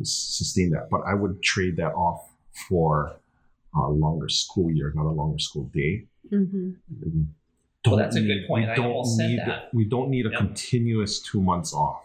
[0.02, 0.90] sustain that.
[0.90, 2.30] But I would trade that off
[2.70, 3.16] for
[3.76, 6.06] a longer school year, not a longer school day.
[6.30, 6.72] hmm
[7.02, 7.12] Well,
[7.84, 8.66] don't that's a good point.
[8.68, 9.70] We I don't almost said need that.
[9.74, 10.40] we don't need a Yep.
[10.40, 12.04] continuous two months off.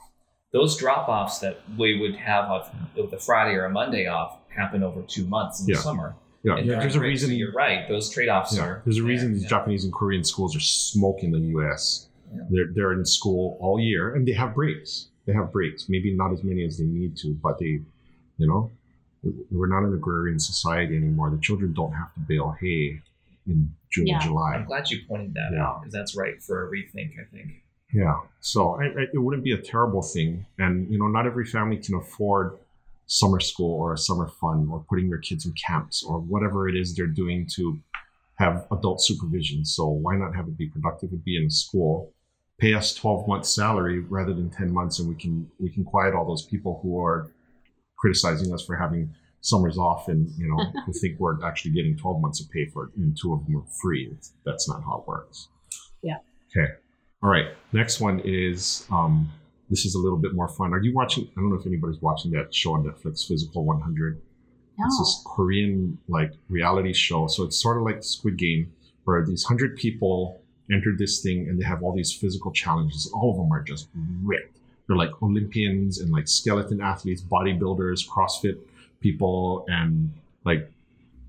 [0.54, 4.38] Those drop offs that we would have of, with a Friday or a Monday off
[4.48, 5.74] happen over two months in Yeah.
[5.74, 6.14] the summer.
[6.44, 7.36] Yeah, yeah there's a break, so reason.
[7.36, 7.88] You're right.
[7.88, 8.82] Those trade offs Yeah, are.
[8.84, 9.48] there's a there, reason these yeah.
[9.48, 12.08] Japanese and Korean schools are smoking the U.S.
[12.32, 12.42] Yeah.
[12.50, 15.08] They're they're in school all year and they have breaks.
[15.26, 15.88] They have breaks.
[15.88, 17.80] Maybe not as many as they need to, but they,
[18.38, 18.70] you know,
[19.50, 21.30] we're not an agrarian society anymore.
[21.30, 23.00] The children don't have to bale hay
[23.48, 24.14] in June Yeah.
[24.16, 24.54] and July.
[24.54, 25.64] I'm glad you pointed that Yeah.
[25.66, 27.12] out because that's right for a rethink.
[27.18, 27.62] I think.
[27.94, 28.18] Yeah.
[28.40, 30.44] So I, I, it wouldn't be a terrible thing.
[30.58, 32.58] And, you know, not every family can afford
[33.06, 36.74] summer school or a summer fun or putting their kids in camps or whatever it
[36.74, 37.78] is they're doing to
[38.36, 39.64] have adult supervision.
[39.64, 42.12] So why not have it be productive and be in school?
[42.58, 46.14] Pay us 12 months salary rather than 10 months and we can we can quiet
[46.14, 47.30] all those people who are
[47.98, 52.20] criticizing us for having summers off and you know who think we're actually getting 12
[52.20, 54.12] months of pay for it and two of them are free.
[54.44, 55.48] That's not how it works.
[56.02, 56.18] Yeah.
[56.56, 56.72] Okay.
[57.24, 57.46] All right.
[57.72, 59.32] Next one is um,
[59.70, 60.74] this is a little bit more fun.
[60.74, 61.24] Are you watching?
[61.24, 64.20] I don't know if anybody's watching that show on Netflix, Physical 100.
[64.78, 64.84] No.
[64.84, 67.26] It's this Korean like reality show.
[67.28, 68.70] So it's sort of like Squid Game,
[69.04, 70.38] where these hundred people
[70.70, 73.10] entered this thing and they have all these physical challenges.
[73.14, 73.88] All of them are just
[74.22, 74.58] ripped.
[74.86, 78.58] They're like Olympians and like skeleton athletes, bodybuilders, CrossFit
[79.00, 80.12] people, and
[80.44, 80.70] like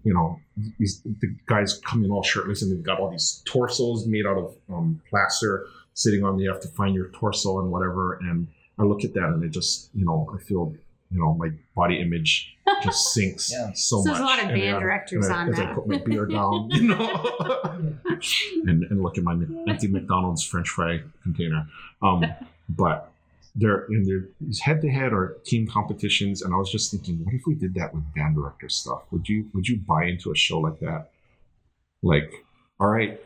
[0.04, 0.42] you know
[0.78, 4.38] these the guys come in all shirtless and they've got all these torsos made out
[4.38, 6.38] of um, plaster sitting on.
[6.40, 8.20] You have to find your torso and whatever.
[8.22, 10.76] And I look at that and it just you know I feel
[11.12, 13.72] you know my body image just sinks Yeah.
[13.74, 14.06] so, So much.
[14.06, 16.26] there's a lot of band I- directors and I, on as I put my beer
[16.26, 17.80] down, you know,
[18.66, 19.34] and, and look at my
[19.68, 21.68] empty McDonald's French fry container.
[22.02, 22.26] Um,
[22.70, 23.12] but
[23.56, 24.26] they're in their
[24.64, 27.74] head to head or team competitions, and I was just thinking, what if we did
[27.76, 29.04] that with band director stuff?
[29.12, 31.12] Would you would you buy into a show like that?
[32.02, 32.34] Like,
[32.80, 33.22] all right,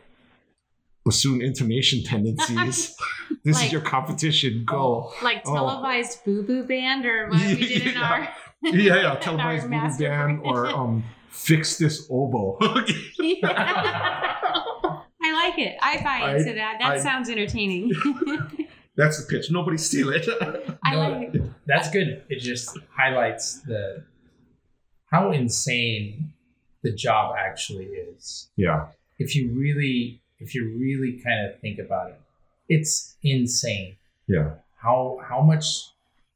[1.05, 2.95] bassoon intonation tendencies.
[3.43, 4.63] this Like- is your competition.
[4.65, 5.11] Go.
[5.23, 5.53] like Oh.
[5.55, 8.01] televised boo boo band or what we did in Yeah.
[8.11, 8.29] our
[8.63, 12.57] Yeah, yeah, televised boo boo band or um, fix this oboe.
[15.21, 15.77] I like it.
[15.81, 16.77] I buy I- into that.
[16.79, 17.91] That I- sounds entertaining.
[18.95, 19.49] That's the pitch.
[19.49, 20.27] Nobody steal it.
[20.83, 21.41] I No, like it.
[21.65, 22.23] That's good.
[22.29, 24.03] It just highlights the
[25.09, 26.33] how insane
[26.83, 28.49] the job actually is.
[28.57, 28.87] yeah.
[29.17, 32.19] If you really if you really kind of think about it,
[32.67, 33.95] it's insane.
[34.27, 34.51] Yeah.
[34.77, 35.65] How how much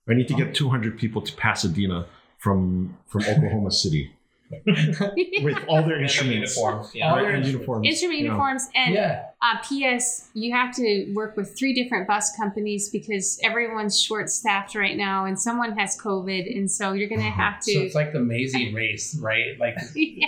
[0.10, 2.06] I need to get 200 people to Pasadena
[2.39, 4.12] from from Oklahoma City
[4.68, 6.56] with all their And instruments.
[6.58, 6.93] uniforms.
[7.01, 7.88] All their and uniforms.
[7.88, 8.26] Instrument Yeah.
[8.26, 10.30] uniforms and yeah Uh, P.S.
[10.34, 15.26] You have to work with three different bus companies because everyone's short staffed right now,
[15.26, 17.74] and someone has COVID, and so you're gonna have to.
[17.74, 19.58] So it's like the amazing race, right?
[19.60, 20.28] Like yeah.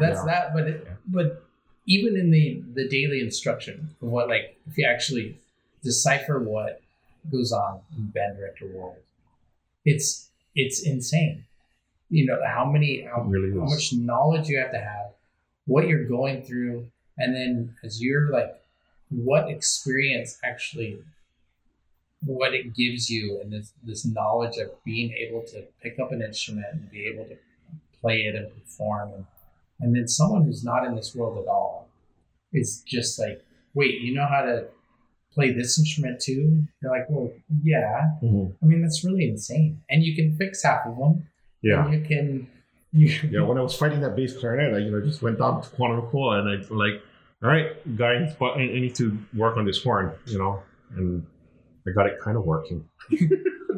[0.00, 0.24] that's Yeah.
[0.26, 0.54] that.
[0.54, 1.45] But it, but
[1.86, 5.38] even in the the daily instruction of what like if you actually
[5.82, 6.82] decipher what
[7.30, 8.96] goes on in band director world,
[9.84, 11.44] it's it's insane.
[12.10, 15.10] You know how many how, really how much knowledge you have to have,
[15.66, 16.86] what you're going through,
[17.18, 18.60] and then as you're like,
[19.10, 20.98] what experience actually,
[22.24, 26.22] what it gives you, and this this knowledge of being able to pick up an
[26.22, 27.36] instrument and be able to
[28.00, 29.24] play it and perform, and
[29.80, 31.65] and then someone who's not in this world at all
[32.56, 33.44] is just like,
[33.74, 34.66] wait, you know how to
[35.32, 36.64] play this instrument too?
[36.82, 37.30] You're like, well,
[37.62, 38.10] yeah.
[38.22, 38.54] Mhm.
[38.62, 41.26] I mean, that's really insane, and you can fix half of them.
[41.62, 41.84] Yeah.
[41.84, 42.48] and you can.
[42.92, 45.60] You, Yeah, when I was fighting that bass clarinet, I you know just went down
[45.62, 47.02] to quantum cool and I like,
[47.42, 50.62] all right, guys, but I, I need to work on this horn, you know,
[50.96, 51.26] and
[51.86, 52.88] I got it kind of working.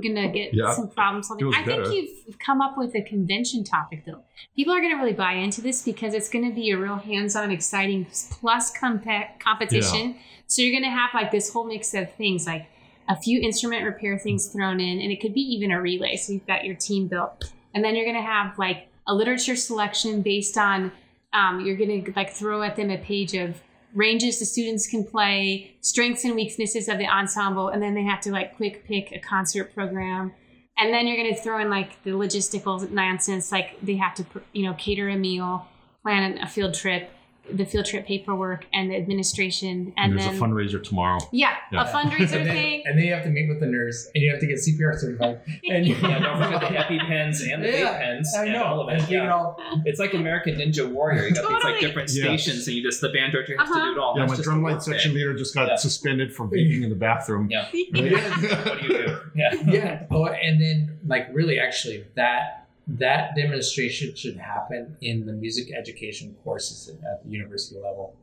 [0.03, 0.73] Gonna get Yeah.
[0.73, 1.53] some problem solving.
[1.55, 4.23] I think you've come up with a convention topic though.
[4.57, 8.07] People are gonna really buy into this because it's gonna be a real hands-on, exciting
[8.41, 10.17] plus compa- competition.
[10.47, 12.67] So you're gonna have like this whole mix of things, like
[13.09, 16.17] a few instrument repair things thrown in, and it could be even a relay.
[16.17, 20.23] So you've got your team built, and then you're gonna have like a literature selection
[20.23, 20.93] based on.
[21.33, 23.61] Um, you're gonna like throw at them a page of
[23.95, 28.21] ranges the students can play, strengths and weaknesses of the ensemble, and then they have
[28.23, 30.33] to like quick pick a concert program.
[30.77, 34.27] And then you're going to throw in like the logistical nonsense, like they have to,
[34.53, 35.67] you know, cater a meal,
[36.03, 37.11] plan a field trip,
[37.53, 41.19] the field trip paperwork, and the administration, and, And, there's then a fundraiser tomorrow.
[41.33, 41.83] yeah, Yeah.
[41.83, 42.83] a fundraiser and then, thing.
[42.87, 44.95] and then you have to meet with the nurse, and you have to get CPR
[44.99, 45.41] certified.
[45.71, 48.65] And you, Yeah, don't forget the EpiPens and the Yeah, pens I and know.
[48.65, 49.11] all of And it.
[49.11, 49.27] you Yeah.
[49.27, 51.27] know, It's like American Ninja Warrior.
[51.29, 52.25] You got these like different Yes.
[52.43, 53.85] stations, and you just the band director has to Uh-huh.
[53.87, 54.15] do it all.
[54.17, 54.93] Yeah, That's my just a drumline work day.
[54.93, 55.77] section leader just got Yeah.
[55.77, 57.49] suspended for vaping in the bathroom.
[57.51, 57.67] Yeah.
[57.73, 58.13] Right?
[58.67, 59.17] What do you do?
[59.35, 59.55] Yeah.
[59.67, 60.03] yeah.
[60.11, 66.35] Oh, and then like really, actually, that that demonstration should happen in the music education
[66.43, 68.17] courses at the university level.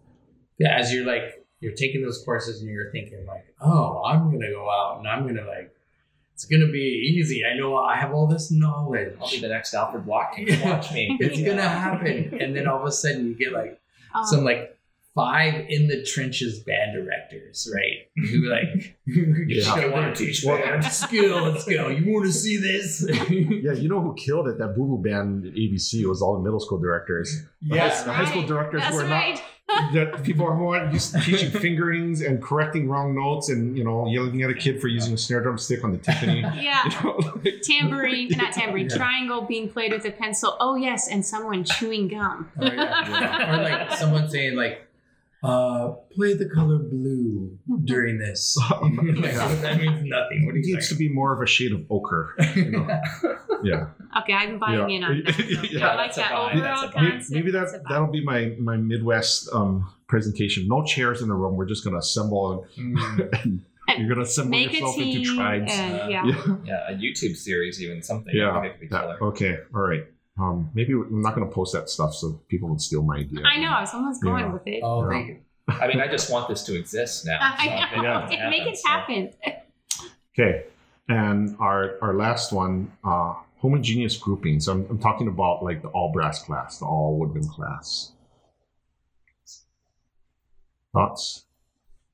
[0.58, 4.50] Yeah, as you're like you're taking those courses and you're thinking like, oh, I'm gonna
[4.52, 5.72] go out and I'm gonna like,
[6.34, 7.44] it's gonna be easy.
[7.46, 9.16] I know I have all this knowledge.
[9.22, 10.60] I'll be the next Alfred Watkins.
[10.64, 11.16] Watch me.
[11.20, 11.48] It's Yeah.
[11.50, 13.80] gonna happen, and then all of a sudden you get like
[14.18, 14.75] Oh, some like
[15.16, 18.10] five in the trenches band directors, right?
[18.30, 18.98] Who like
[19.48, 19.64] Yeah.
[19.64, 20.84] show wanna teach well, band.
[20.86, 21.42] skill.
[21.44, 21.88] Let's go.
[21.88, 23.08] You want to see this?
[23.66, 24.58] Yeah, you know who killed it?
[24.60, 27.44] That Boo Boo band ABC was all the middle school directors.
[27.62, 28.04] The high- Yes.
[28.04, 29.36] the high school directors That's were right.
[29.36, 33.84] not that people are more used to teaching fingerings and correcting wrong notes and you
[33.84, 36.42] know yelling at a kid for using a snare drum stick on the timpani.
[36.62, 36.84] yeah.
[36.86, 38.98] You know, like- Tambourine, not tambourine, Yeah.
[38.98, 40.56] triangle being played with a pencil.
[40.60, 42.52] Oh, yes, and someone chewing gum.
[42.60, 43.60] Oh, yeah.
[43.60, 44.88] or like someone saying like,
[45.46, 48.58] uh, play the color blue during this.
[48.58, 48.82] Like,
[49.16, 49.56] Yeah.
[49.62, 50.46] That means nothing.
[50.46, 52.36] What are It needs to be more of a shade of ochre.
[52.56, 52.88] You know?
[53.64, 53.88] Yeah.
[54.22, 54.96] Okay, I'm buying Yeah.
[54.98, 55.34] in on that.
[55.34, 57.00] So Yeah, I like that overall that's a.
[57.02, 57.32] Maybe, concept.
[57.34, 57.84] maybe that a buy.
[57.90, 60.68] that'll be my my Midwest um, presentation.
[60.68, 61.56] No chairs in the room.
[61.56, 62.68] We're just gonna assemble.
[62.78, 63.62] Mm.
[63.98, 65.72] You're gonna assemble Make yourself into tribes.
[65.74, 66.26] And, Uh, yeah.
[66.26, 66.56] yeah.
[66.66, 68.36] Yeah, a YouTube series, even something.
[68.36, 69.58] Yeah, I think it could be That- okay.
[69.74, 70.04] All right.
[70.38, 73.42] Um, maybe I'm not gonna post that stuff so people don't steal my idea.
[73.46, 74.54] I know, someone's going Yeah.
[74.54, 74.82] with it.
[74.84, 75.10] Oh, Yeah.
[75.10, 77.38] they, I mean, I just want this to exist now.
[77.42, 77.66] I
[77.96, 78.04] know.
[78.04, 78.26] Yeah.
[78.26, 79.34] Okay, Make it so- happen.
[80.38, 80.66] Okay.
[81.08, 84.60] And our our last one, uh, homogeneous grouping.
[84.60, 88.12] So I'm, I'm talking about like the all brass class, the all woodwind class.
[90.94, 91.46] Thoughts?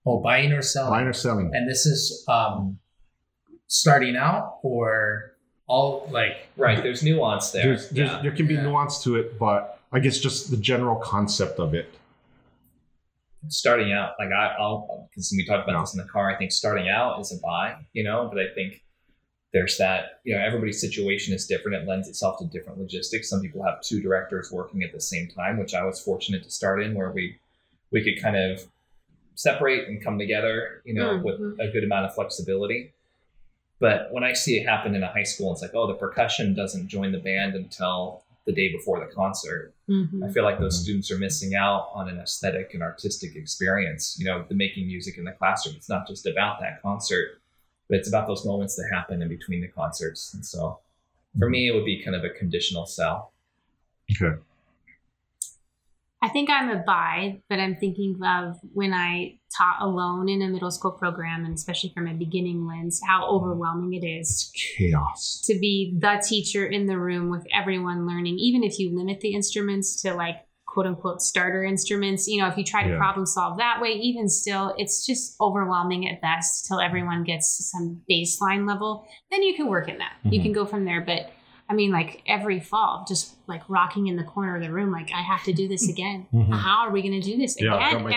[0.06, 0.90] oh, buying or selling.
[0.92, 1.52] Buying or selling?
[1.54, 2.80] And this is um,
[3.68, 5.31] starting out or
[5.68, 7.64] all like Right, there's nuance there.
[7.64, 8.22] There's, there's, yeah.
[8.22, 8.64] There can be Yeah.
[8.64, 11.88] nuance to it, but I guess just the general concept of it.
[13.48, 15.82] starting out, like I, I'll, because we talked about Yeah.
[15.82, 16.30] this in the car.
[16.30, 18.84] I think starting out is a buy, you know, but I think
[19.52, 21.82] there's that, you know, everybody's situation is different.
[21.82, 23.30] It lends itself to different logistics.
[23.30, 26.52] Some people have two directors working at the same time, which I was fortunate to
[26.52, 27.40] start in, where we
[27.92, 28.64] we could kind of
[29.36, 31.24] separate and come together, you know, Mhm.
[31.24, 32.94] with a good amount of flexibility.
[33.82, 36.54] But when I see it happen in a high school, it's like, oh, the percussion
[36.54, 39.74] doesn't join the band until the day before the concert.
[39.90, 40.24] Mhm.
[40.24, 40.84] I feel like those Mhm.
[40.84, 44.16] students are missing out on an aesthetic and artistic experience.
[44.20, 45.76] You know, the making music in the classroom.
[45.76, 47.42] It's not just about that concert,
[47.90, 50.34] but it's about those moments that happen in between the concerts.
[50.34, 50.80] And so,
[51.40, 53.34] for me, it would be kind of a conditional sell.
[54.12, 54.40] Okay.
[56.24, 60.48] I think I'm a buy, but I'm thinking of when I taught alone in a
[60.48, 65.42] middle school program, and especially from a beginning lens, how overwhelming it is It's chaos.
[65.46, 69.34] to be the teacher in the room with everyone learning, even if you limit the
[69.34, 70.36] instruments to like
[70.68, 72.28] quote unquote starter instruments.
[72.28, 72.98] You know, if you try to Yeah.
[72.98, 77.64] problem solve that way, even still, it's just overwhelming at best till everyone gets to
[77.64, 79.06] some baseline level.
[79.32, 80.14] Then you can work in that.
[80.24, 80.44] You Mhm.
[80.44, 81.02] can go from there.
[81.02, 81.32] But
[81.72, 85.10] I mean, like every fall, just like rocking in the corner of the room, like
[85.16, 86.28] I have to do this again.
[86.34, 86.52] Mhm.
[86.52, 88.12] How are we going to do this Yeah, I've again got my-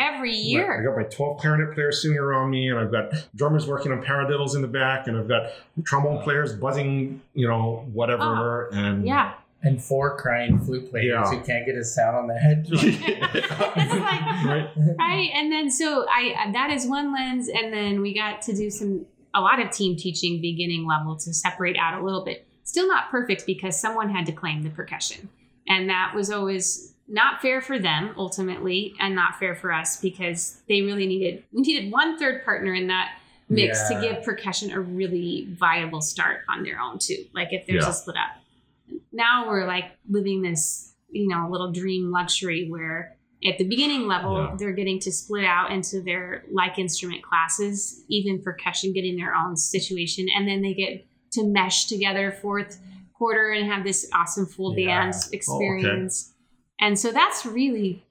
[0.80, 4.02] I got my 12 clarinet players sitting around me, and I've got drummers working on
[4.02, 5.52] paradiddles in the back, and I've got
[5.84, 8.70] trombone players buzzing, you know, whatever.
[8.72, 9.34] and yeah.
[9.62, 11.30] And four crying flute players Yeah.
[11.30, 12.82] who can't get a sound on the head drum.
[13.32, 14.68] like- right?
[14.98, 18.68] right and then so i that is one lens and then we got to do
[18.68, 22.88] some a lot of team teaching beginning level to separate out a little bit still
[22.88, 25.28] not perfect because someone had to claim the percussion
[25.68, 30.60] and that was always not fair for them ultimately and not fair for us because
[30.68, 33.16] they really needed we needed one third partner in that
[33.50, 37.84] mix to give percussion a really viable start on their own too like if there's
[37.84, 37.90] Yeah.
[37.90, 43.58] a split up now we're like living this you know little dream luxury where at
[43.58, 44.56] the beginning level Yeah.
[44.58, 49.56] they're getting to split out into their like instrument classes even percussion getting their own
[49.56, 51.04] situation and then they get
[51.34, 52.78] to mesh together fourth
[53.12, 54.86] quarter and have this awesome full Yeah.
[55.02, 55.36] band Oh, okay.
[55.36, 56.32] experience
[56.80, 58.04] and so that's really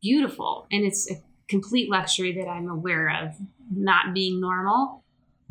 [0.00, 1.14] beautiful and it's a
[1.48, 3.34] complete luxury that i'm aware of
[3.74, 5.02] not being normal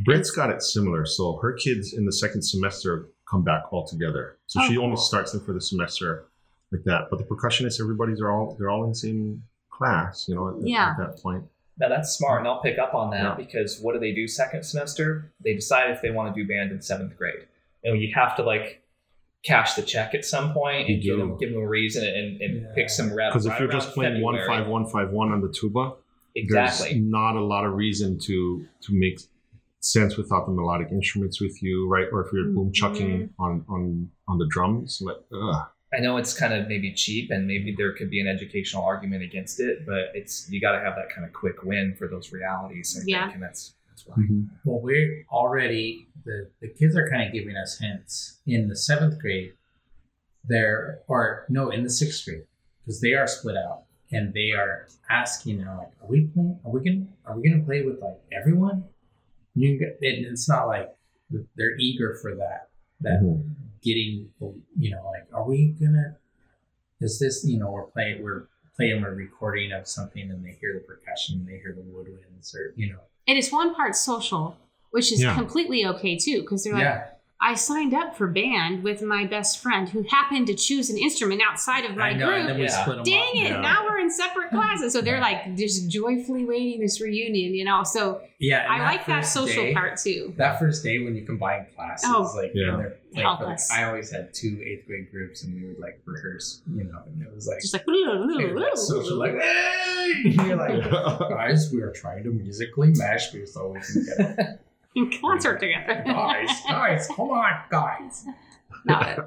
[0.06, 1.08] Britt's got it similar.
[1.08, 4.38] So her kids in the second semester come back all together.
[4.46, 4.98] So Oh, she only cool.
[4.98, 6.26] starts them for the semester
[6.72, 7.08] like that.
[7.10, 9.42] But the percussionists, everybody's are all they're all in the same
[9.72, 10.92] class, you know, at, Yeah.
[10.92, 11.46] at that point.
[11.80, 13.36] Now that's smart, and I'll pick up on that Yeah.
[13.36, 15.32] because what do they do second semester?
[15.44, 17.48] They decide if they want to do band in seventh grade,
[17.84, 18.84] and you have to like
[19.44, 22.42] cash the check at some point You and give them give them a reason and,
[22.42, 22.74] and Yeah.
[22.76, 23.34] pick some reps.
[23.34, 24.64] Because if right you're just playing one February.
[24.64, 25.94] five one five one on the tuba,
[26.36, 26.94] exactly.
[26.94, 29.20] there's not a lot of reason to to make
[29.80, 32.08] sense without the melodic instruments with you, right?
[32.12, 33.42] Or if you're boom chucking mm-hmm.
[33.42, 35.68] on on on the drums, like ugh.
[35.94, 39.24] I know it's kind of maybe cheap, and maybe there could be an educational argument
[39.24, 42.32] against it, but it's you got to have that kind of quick win for those
[42.34, 42.98] realities.
[43.00, 43.24] I Yeah.
[43.26, 44.16] think, and that's that's why.
[44.66, 49.20] Well, we're already the the kids are kind of giving us hints in the seventh
[49.20, 49.54] grade.
[50.46, 52.44] There are or no, in the sixth grade
[52.86, 56.60] because they are split out and they are asking now like, are we playing?
[56.66, 58.84] Are we gonna are we gonna play with like everyone?
[59.56, 60.90] You get, and it's not like
[61.56, 62.70] they're eager for that.
[63.02, 63.56] That Mhm.
[63.84, 64.30] Getting
[64.80, 66.18] you know like, are we gonna?
[67.00, 70.74] Is this you know we're playing we're playing a recording of something and they hear
[70.74, 74.58] the percussion, they hear the woodwinds or you know and it's one part social
[74.92, 75.36] which is Yeah.
[75.36, 77.08] completely okay too because they're like yeah.
[77.40, 81.42] I signed up for band with my best friend who happened to choose an instrument
[81.48, 82.40] outside of my I know, group.
[82.40, 82.82] and then we Yeah.
[82.82, 83.36] split them Dang up.
[83.36, 83.38] it!
[83.52, 83.62] Yeah.
[83.62, 84.58] Now we're in separate uh-huh.
[84.62, 87.84] classes, so they're like just joyfully waiting this reunion, you know.
[87.84, 90.34] So Yeah, and I like that social day- part too.
[90.38, 92.32] That first day when you combine classes, Oh.
[92.36, 92.76] like, Yeah.
[92.78, 93.72] like, Help like, us.
[93.72, 97.22] I always had two eighth grade groups, and we would like rehearse, you know, and
[97.22, 100.12] it was like, Just like, like social like hey!
[100.26, 100.90] you're like,
[101.30, 104.36] guys, we are trying to musically mesh because so we can
[105.12, 106.04] get concert together.
[106.06, 108.26] guys, guys, come on, guys.
[108.86, 109.26] Not it.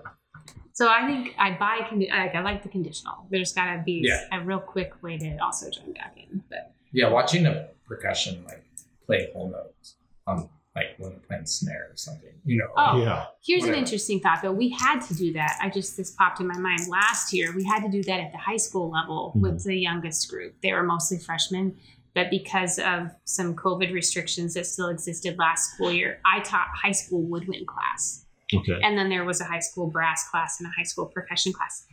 [0.80, 1.80] So I think I buy.
[1.86, 3.26] Condi- like I like the conditional.
[3.28, 4.24] There's got to be Yeah.
[4.32, 6.42] a real quick way to also join back in.
[6.48, 8.64] But Yeah, watching a percussion like
[9.04, 12.68] play whole notes on like when they're playing snare or something, you know.
[12.78, 12.96] Oh.
[12.96, 13.26] yeah.
[13.44, 14.52] Here's an interesting thought, though.
[14.52, 15.58] We had to do that.
[15.60, 17.52] I just this popped in my mind last year.
[17.54, 19.42] We had to do that at the high school level mm-hmm.
[19.42, 20.54] with the youngest group.
[20.62, 21.76] They were mostly freshmen,
[22.14, 26.92] but because of some COVID restrictions that still existed last school year, I taught high
[26.92, 28.24] school woodwind class,
[28.54, 28.80] Okay.
[28.82, 31.86] and then there was a high school brass class and a high school percussion class.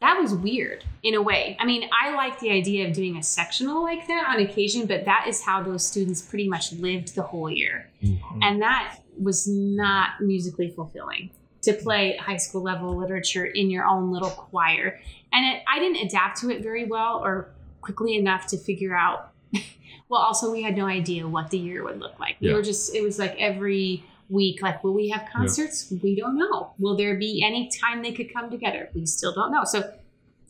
[0.00, 1.56] That was weird in a way.
[1.58, 5.04] I mean, I like the idea of doing a sectional like that on occasion, but
[5.06, 8.42] that is how those students pretty much lived the whole year mm-hmm.
[8.42, 11.30] and that was not musically fulfilling
[11.62, 15.00] to play high school level literature in your own little choir
[15.32, 17.48] and it, i didn't adapt to it very well or
[17.80, 19.30] quickly enough to figure out
[20.08, 22.54] well also we had no idea what the year would look like we Yeah.
[22.54, 25.92] were just it was like every week like will we have concerts?
[26.02, 26.72] We don't know.
[26.78, 28.88] Will there be any time they could come together?
[28.94, 29.64] We still don't know.
[29.64, 29.92] So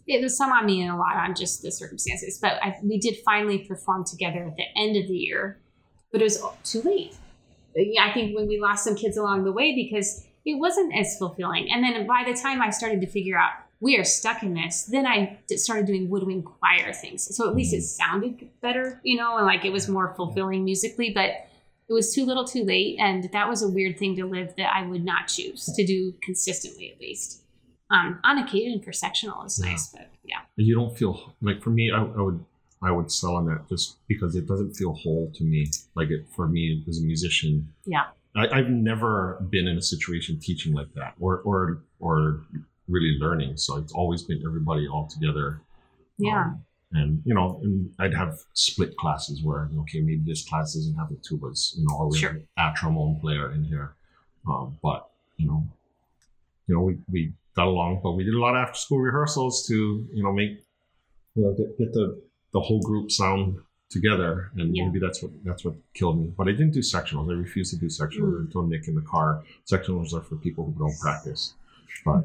[0.07, 2.99] it was some on me and a lot on just the circumstances but I, we
[2.99, 5.59] did finally perform together at the end of the year
[6.12, 7.16] but it was too late.
[7.77, 11.72] I think when we lost some kids along the way because it wasn't as fulfilling.
[11.72, 13.51] And then by the time I started to figure out
[13.81, 17.35] we are stuck in this, then I started doing woodwind choir things.
[17.37, 17.83] So at least it mm.
[17.83, 21.49] sounded better, you know, and like it was more fulfilling musically, but
[21.89, 22.97] it was too little too late.
[22.99, 26.14] And that was a weird thing to live that I would not choose to do
[26.22, 27.43] consistently, at least.
[27.91, 29.70] Um, on occasion for sectional is Yeah.
[29.70, 30.41] nice, but yeah.
[30.57, 32.45] You don't feel like for me, I, I would
[32.82, 35.66] I would sell on that just because it doesn't feel whole to me.
[35.95, 37.68] Like it for me as a musician.
[37.87, 38.05] Yeah.
[38.37, 42.41] I, I've never been in a situation teaching like that or or or
[42.89, 43.57] really learning.
[43.59, 45.61] So it's always been everybody all together
[46.18, 46.45] Yeah.
[46.45, 46.64] Um,
[46.95, 51.09] and you know, and I'd have split classes where okay, maybe this class doesn't have
[51.11, 52.40] the tubas, you know, or we Sure.
[52.57, 53.95] have a trombone player in here.
[54.49, 55.66] Um, but you know,
[56.66, 59.66] you know, we, we got along, but we did a lot of after school rehearsals
[59.68, 60.62] to you know make
[61.34, 62.20] you know get, get the
[62.53, 63.59] the whole group sound
[63.90, 64.86] together, and Yeah.
[64.86, 66.32] maybe that's what that's what killed me.
[66.36, 67.30] But I didn't do sectionals.
[67.30, 68.34] I refused to do sectionals.
[68.34, 68.49] Mm.
[68.49, 71.55] I told Nick in the car, sectionals are for people who don't practice.
[72.05, 72.24] But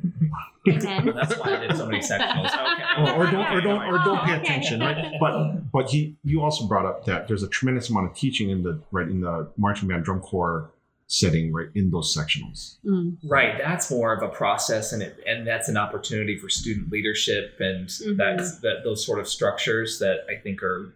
[0.67, 1.13] Amen.
[1.15, 2.47] That's why I did so many sectionals.
[2.47, 3.11] Okay.
[3.13, 5.13] or, or don't or don't or don't pay attention, right?
[5.19, 8.63] But but he you also brought up that there's a tremendous amount of teaching in
[8.63, 10.69] the right in the marching band drum corps
[11.07, 12.75] setting right in those sectionals.
[12.85, 13.17] Mm.
[13.23, 17.55] Right, that's more of a process, and it, and that's an opportunity for student leadership,
[17.59, 18.15] and Mhm.
[18.17, 20.93] that's that those sort of structures that I think are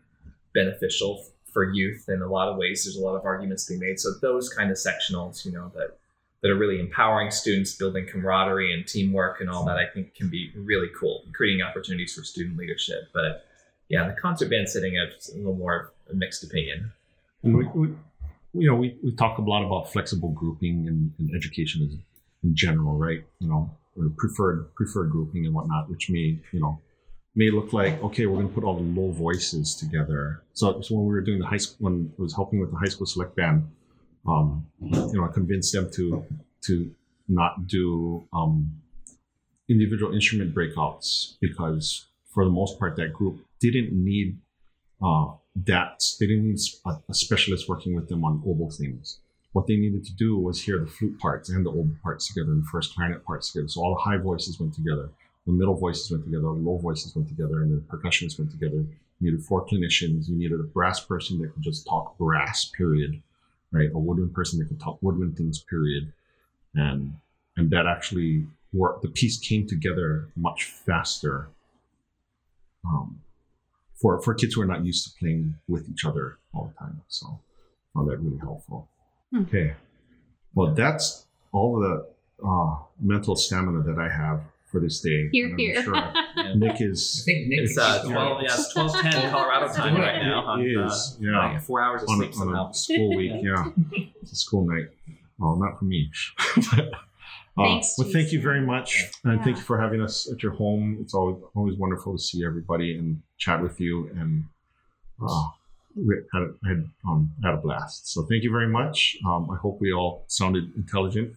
[0.54, 2.84] beneficial for youth in a lot of ways.
[2.84, 4.00] There's a lot of arguments to be made.
[4.00, 5.98] So those kind of sectionals, you know, that
[6.44, 10.30] that are really empowering students, building camaraderie and teamwork, and all that, I think can
[10.30, 13.08] be really cool, creating opportunities for student leadership.
[13.14, 13.46] But
[13.88, 16.92] yeah, the concert band setting, I have a little more of a mixed opinion.
[17.44, 17.88] And we, we
[18.54, 22.04] you know we, we talk a lot about flexible grouping and, education in,
[22.44, 23.24] in general, right?
[23.40, 26.82] You know, or preferred preferred grouping and whatnot, which may you know
[27.36, 30.44] may look like okay, we're going to put all the low voices together.
[30.54, 32.78] So, so when we were doing the high school, when I was helping with the
[32.78, 33.66] high school select band,
[34.28, 36.26] um, you know, I convinced them to
[36.64, 36.92] to
[37.28, 38.82] not do um,
[39.70, 44.38] individual instrument breakouts because for the most part that group didn't need
[45.04, 49.20] uh, that they didn't need a, a specialist working with them on oboe things.
[49.52, 52.52] What they needed to do was hear the flute parts and the oboe parts together
[52.52, 53.68] and the first clarinet parts together.
[53.68, 55.10] So all the high voices went together,
[55.46, 58.78] the middle voices went together, the low voices went together, and the percussionists went together.
[58.78, 60.28] You needed four clinicians.
[60.28, 63.22] You needed a brass person that could just talk brass, period,
[63.74, 63.90] right?
[63.94, 66.14] A woodwind person that could talk woodwind things, period,
[66.76, 67.14] and
[67.58, 69.02] and that actually worked.
[69.02, 71.50] The piece came together much faster.
[72.86, 73.20] Um,
[73.96, 77.02] for for kids who are not used to playing with each other all the time.
[77.08, 78.88] So I found that really helpful.
[79.32, 79.42] Hmm.
[79.44, 79.74] Okay.
[80.56, 82.06] Well, that's all the
[82.46, 84.42] uh, mental stamina that I have
[84.74, 85.30] for this day.
[85.32, 85.84] Here, I'm here.
[85.84, 85.94] sure
[86.36, 86.54] Yeah.
[86.56, 90.22] Nick I is think Nick It's uh, is 12, yeah, it's 1210 Colorado time right
[90.24, 90.46] now.
[90.46, 91.54] on, It uh, is, yeah.
[91.54, 92.64] like four hours of on, sleep a, somehow.
[92.66, 93.32] on a school week.
[93.44, 93.70] Yeah,
[94.22, 94.88] it's a school night.
[95.38, 96.10] Well, not for me.
[97.56, 100.54] Uh, Thanks, well, thank you very much, and thank you for having us at your
[100.54, 100.98] home.
[101.02, 104.10] It's always always wonderful to see everybody and chat with you.
[104.20, 104.46] And
[105.24, 105.44] uh,
[105.96, 108.12] we had had um, had a blast.
[108.12, 109.18] So thank you very much.
[109.28, 111.36] Um, I hope we all sounded intelligent.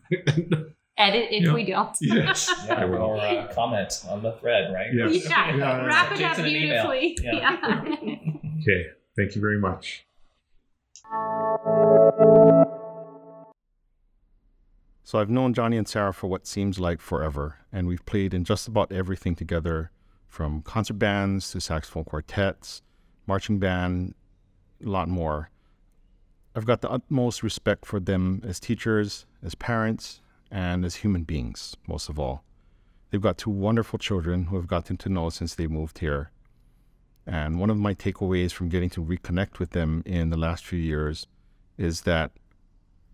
[0.98, 1.52] Edit if Yeah.
[1.54, 1.96] we don't.
[2.00, 2.50] yes.
[2.66, 4.86] Yeah, or uh, comment on the thread, right?
[4.94, 5.24] Yes.
[5.28, 6.90] Yeah, Yeah, yeah, wrap it up Jason, an email.
[6.90, 7.18] beautifully.
[7.22, 7.56] Yeah.
[8.02, 8.16] Yeah.
[8.62, 8.86] Okay.
[9.16, 10.06] Thank you very much.
[15.04, 18.42] So I've known Johnny and Sara for what seems like forever, and we've played in
[18.44, 19.90] just about everything together,
[20.26, 22.82] from concert bands to saxophone quartets,
[23.26, 24.14] marching band,
[24.84, 25.50] a lot more.
[26.56, 30.20] I've got the utmost respect for them as teachers, as parents,
[30.50, 32.44] and as human beings, most of all.
[33.10, 36.30] They've got two wonderful children who I've gotten to know since they moved here.
[37.26, 40.78] And one of my takeaways from getting to reconnect with them in the last few
[40.78, 41.26] years
[41.76, 42.32] is that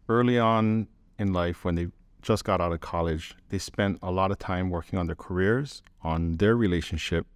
[0.09, 1.89] early on in life, when they
[2.21, 5.83] just got out of college, they spent a lot of time working on their careers,
[6.03, 7.27] on their relationship,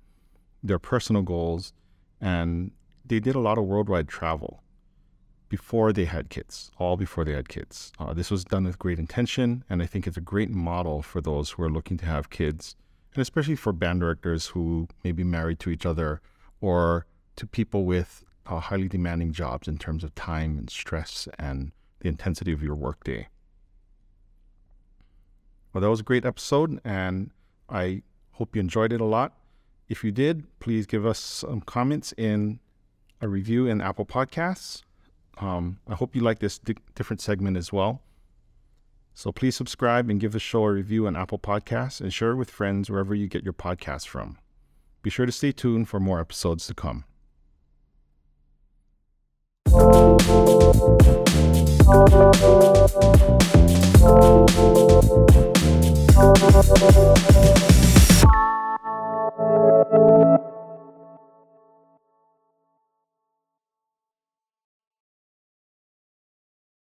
[0.62, 1.72] their personal goals,
[2.20, 2.70] and
[3.04, 4.62] they did a lot of worldwide travel
[5.48, 7.92] before they had kids, all before they had kids.
[7.98, 11.20] Uh, this was done with great intention, and I think it's a great model for
[11.20, 12.76] those who are looking to have kids,
[13.14, 16.20] and especially for band directors who may be married to each other
[16.60, 21.72] or to people with uh, highly demanding jobs in terms of time and stress and
[22.00, 23.28] the intensity of your workday.
[25.72, 27.30] Well, that was a great episode, and
[27.68, 29.36] I hope you enjoyed it a lot.
[29.88, 32.60] If you did, please give us some comments in
[33.20, 34.82] a review in Apple Podcasts.
[35.38, 38.02] Um, I hope you like this di- different segment as well.
[39.14, 42.36] So please subscribe and give the show a review on Apple Podcasts and share it
[42.36, 44.38] with friends wherever you get your podcasts from.
[45.02, 47.04] Be sure to stay tuned for more episodes to come.